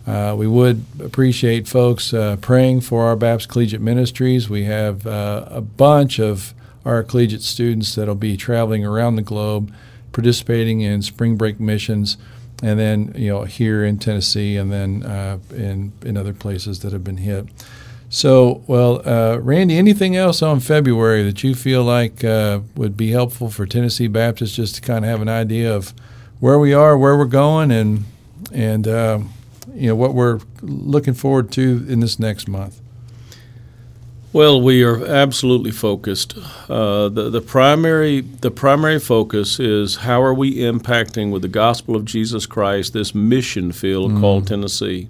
Uh, 0.07 0.35
we 0.37 0.47
would 0.47 0.85
appreciate 1.03 1.67
folks 1.67 2.13
uh, 2.13 2.37
praying 2.41 2.83
for 2.83 3.05
our 3.05 3.17
Baptist 3.17 3.49
Collegiate 3.49 3.81
Ministries. 3.81 4.51
We 4.51 4.65
have 4.65 5.07
uh, 5.07 5.47
a 5.49 5.61
bunch 5.61 6.19
of 6.19 6.53
our 6.85 7.03
collegiate 7.03 7.43
students 7.43 7.95
that'll 7.95 8.15
be 8.15 8.37
traveling 8.37 8.85
around 8.85 9.17
the 9.17 9.23
globe, 9.23 9.73
participating 10.13 10.81
in 10.81 11.01
spring 11.03 11.37
break 11.37 11.61
missions, 11.61 12.17
and 12.63 12.79
then 12.79 13.15
you 13.17 13.29
know 13.31 13.45
here 13.45 13.85
in 13.85 13.99
Tennessee, 13.99 14.57
and 14.57 14.73
then 14.73 15.03
in 15.55 15.93
in 16.03 16.17
other 16.17 16.33
places 16.33 16.81
that 16.81 16.93
have 16.93 17.05
been 17.05 17.19
hit. 17.19 17.47
So, 18.13 18.65
well, 18.67 19.09
uh, 19.09 19.39
Randy, 19.39 19.79
anything 19.79 20.17
else 20.17 20.43
on 20.43 20.59
February 20.59 21.23
that 21.23 21.45
you 21.45 21.55
feel 21.55 21.85
like 21.85 22.25
uh, 22.25 22.59
would 22.75 22.97
be 22.97 23.13
helpful 23.13 23.51
for 23.51 23.67
Tennessee 23.67 24.09
Baptists 24.09 24.57
just 24.57 24.75
to 24.75 24.81
kind 24.81 25.05
of 25.05 25.11
have 25.11 25.23
an 25.23 25.29
idea 25.29 25.73
of 25.73 25.95
where 26.41 26.59
we 26.59 26.75
are, 26.75 26.99
where 26.99 27.17
we're 27.17 27.27
going, 27.27 27.71
and 27.71 28.05
and 28.53 28.89
uh, 28.89 29.21
you 29.73 29.87
know 29.87 29.95
what 29.95 30.15
we're 30.15 30.41
looking 30.61 31.15
forward 31.15 31.53
to 31.53 31.87
in 31.89 32.01
this 32.01 32.19
next 32.19 32.49
month? 32.49 32.81
Well, 34.33 34.61
we 34.61 34.83
are 34.83 35.07
absolutely 35.07 35.71
focused. 35.71 36.37
Uh, 36.69 37.09
the 37.09 37.31
the 37.31 37.41
primary 37.41 38.23
the 38.23 38.51
primary 38.51 38.99
focus 38.99 39.61
is 39.61 39.97
how 39.97 40.21
are 40.21 40.35
we 40.35 40.57
impacting 40.57 41.31
with 41.31 41.43
the 41.43 41.49
gospel 41.49 41.95
of 41.95 42.07
Jesus 42.07 42.45
Christ 42.45 42.93
this 42.93 43.15
mission 43.15 43.71
field 43.71 44.11
mm. 44.11 44.21
called 44.21 44.49
Tennessee. 44.49 45.09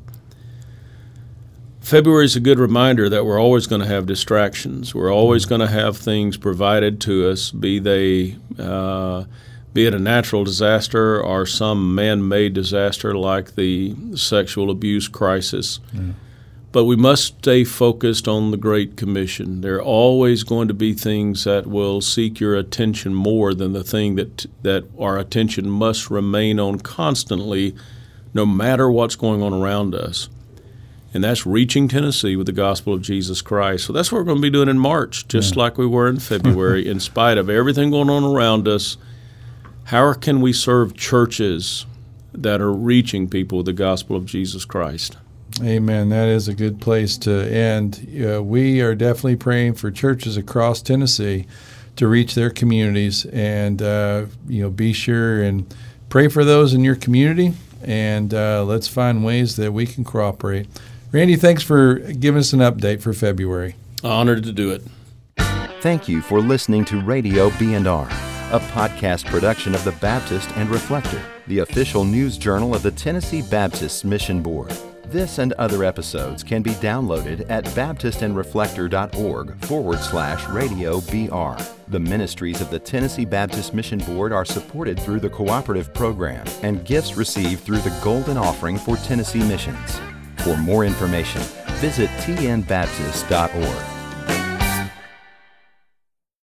February 1.90 2.24
is 2.24 2.36
a 2.36 2.40
good 2.40 2.60
reminder 2.60 3.08
that 3.08 3.26
we're 3.26 3.40
always 3.40 3.66
going 3.66 3.80
to 3.80 3.86
have 3.88 4.06
distractions. 4.06 4.94
We're 4.94 5.12
always 5.12 5.44
going 5.44 5.60
to 5.60 5.66
have 5.66 5.96
things 5.96 6.36
provided 6.36 7.00
to 7.00 7.28
us, 7.28 7.50
be 7.50 7.80
they 7.80 8.36
uh, 8.60 9.24
be 9.72 9.86
it 9.86 9.94
a 9.94 9.98
natural 9.98 10.44
disaster 10.44 11.20
or 11.20 11.46
some 11.46 11.92
man-made 11.92 12.54
disaster 12.54 13.16
like 13.16 13.56
the 13.56 13.96
sexual 14.14 14.70
abuse 14.70 15.08
crisis. 15.08 15.80
Yeah. 15.92 16.12
But 16.70 16.84
we 16.84 16.94
must 16.94 17.38
stay 17.38 17.64
focused 17.64 18.28
on 18.28 18.52
the 18.52 18.56
Great 18.56 18.96
Commission. 18.96 19.60
There 19.60 19.74
are 19.74 19.82
always 19.82 20.44
going 20.44 20.68
to 20.68 20.74
be 20.74 20.92
things 20.92 21.42
that 21.42 21.66
will 21.66 22.00
seek 22.00 22.38
your 22.38 22.54
attention 22.54 23.14
more 23.14 23.52
than 23.52 23.72
the 23.72 23.82
thing 23.82 24.14
that 24.14 24.46
that 24.62 24.84
our 24.96 25.18
attention 25.18 25.68
must 25.68 26.08
remain 26.08 26.60
on 26.60 26.78
constantly, 26.78 27.74
no 28.32 28.46
matter 28.46 28.88
what's 28.88 29.16
going 29.16 29.42
on 29.42 29.52
around 29.52 29.96
us 29.96 30.28
and 31.12 31.24
that's 31.24 31.44
reaching 31.44 31.88
Tennessee 31.88 32.36
with 32.36 32.46
the 32.46 32.52
gospel 32.52 32.94
of 32.94 33.02
Jesus 33.02 33.42
Christ. 33.42 33.86
So 33.86 33.92
that's 33.92 34.12
what 34.12 34.18
we're 34.18 34.24
going 34.24 34.38
to 34.38 34.42
be 34.42 34.50
doing 34.50 34.68
in 34.68 34.78
March, 34.78 35.26
just 35.28 35.56
yeah. 35.56 35.62
like 35.62 35.78
we 35.78 35.86
were 35.86 36.08
in 36.08 36.20
February, 36.20 36.86
in 36.88 37.00
spite 37.00 37.38
of 37.38 37.50
everything 37.50 37.90
going 37.90 38.10
on 38.10 38.24
around 38.24 38.68
us. 38.68 38.96
How 39.84 40.12
can 40.12 40.40
we 40.40 40.52
serve 40.52 40.96
churches 40.96 41.86
that 42.32 42.60
are 42.60 42.72
reaching 42.72 43.28
people 43.28 43.58
with 43.58 43.66
the 43.66 43.72
gospel 43.72 44.14
of 44.14 44.24
Jesus 44.24 44.64
Christ? 44.64 45.16
Amen. 45.62 46.10
That 46.10 46.28
is 46.28 46.46
a 46.46 46.54
good 46.54 46.80
place 46.80 47.18
to 47.18 47.32
end. 47.52 48.06
Uh, 48.24 48.42
we 48.42 48.80
are 48.80 48.94
definitely 48.94 49.36
praying 49.36 49.74
for 49.74 49.90
churches 49.90 50.36
across 50.36 50.80
Tennessee 50.80 51.46
to 51.96 52.06
reach 52.06 52.34
their 52.34 52.50
communities, 52.50 53.26
and 53.26 53.82
uh, 53.82 54.26
you 54.48 54.62
know, 54.62 54.70
be 54.70 54.92
sure 54.92 55.42
and 55.42 55.74
pray 56.08 56.28
for 56.28 56.44
those 56.44 56.72
in 56.72 56.82
your 56.84 56.94
community, 56.94 57.52
and 57.82 58.32
uh, 58.32 58.64
let's 58.64 58.88
find 58.88 59.24
ways 59.24 59.56
that 59.56 59.72
we 59.72 59.86
can 59.86 60.04
cooperate. 60.04 60.68
Randy, 61.12 61.34
thanks 61.34 61.62
for 61.62 61.98
giving 61.98 62.38
us 62.38 62.52
an 62.52 62.60
update 62.60 63.02
for 63.02 63.12
February. 63.12 63.74
Honored 64.04 64.44
to 64.44 64.52
do 64.52 64.70
it. 64.70 64.82
Thank 65.80 66.08
you 66.08 66.22
for 66.22 66.40
listening 66.40 66.84
to 66.86 67.00
Radio 67.00 67.50
B&R, 67.58 68.06
a 68.06 68.60
podcast 68.60 69.26
production 69.26 69.74
of 69.74 69.82
the 69.82 69.92
Baptist 69.92 70.48
and 70.56 70.70
Reflector, 70.70 71.20
the 71.48 71.60
official 71.60 72.04
news 72.04 72.38
journal 72.38 72.74
of 72.74 72.82
the 72.82 72.92
Tennessee 72.92 73.42
Baptist 73.42 74.04
Mission 74.04 74.40
Board. 74.40 74.72
This 75.06 75.38
and 75.38 75.52
other 75.54 75.82
episodes 75.82 76.44
can 76.44 76.62
be 76.62 76.70
downloaded 76.74 77.44
at 77.50 77.64
baptistandreflector.org 77.64 79.64
forward 79.64 79.98
slash 79.98 80.46
radio 80.48 81.00
BR. 81.00 81.60
The 81.88 81.98
ministries 81.98 82.60
of 82.60 82.70
the 82.70 82.78
Tennessee 82.78 83.24
Baptist 83.24 83.74
Mission 83.74 83.98
Board 83.98 84.32
are 84.32 84.44
supported 84.44 85.00
through 85.00 85.18
the 85.18 85.30
cooperative 85.30 85.92
program 85.92 86.46
and 86.62 86.84
gifts 86.84 87.16
received 87.16 87.64
through 87.64 87.78
the 87.78 87.98
Golden 88.04 88.36
Offering 88.36 88.78
for 88.78 88.96
Tennessee 88.98 89.42
Missions. 89.42 90.00
For 90.44 90.56
more 90.56 90.84
information, 90.84 91.42
visit 91.80 92.08
tnbaptist.org. 92.20 93.99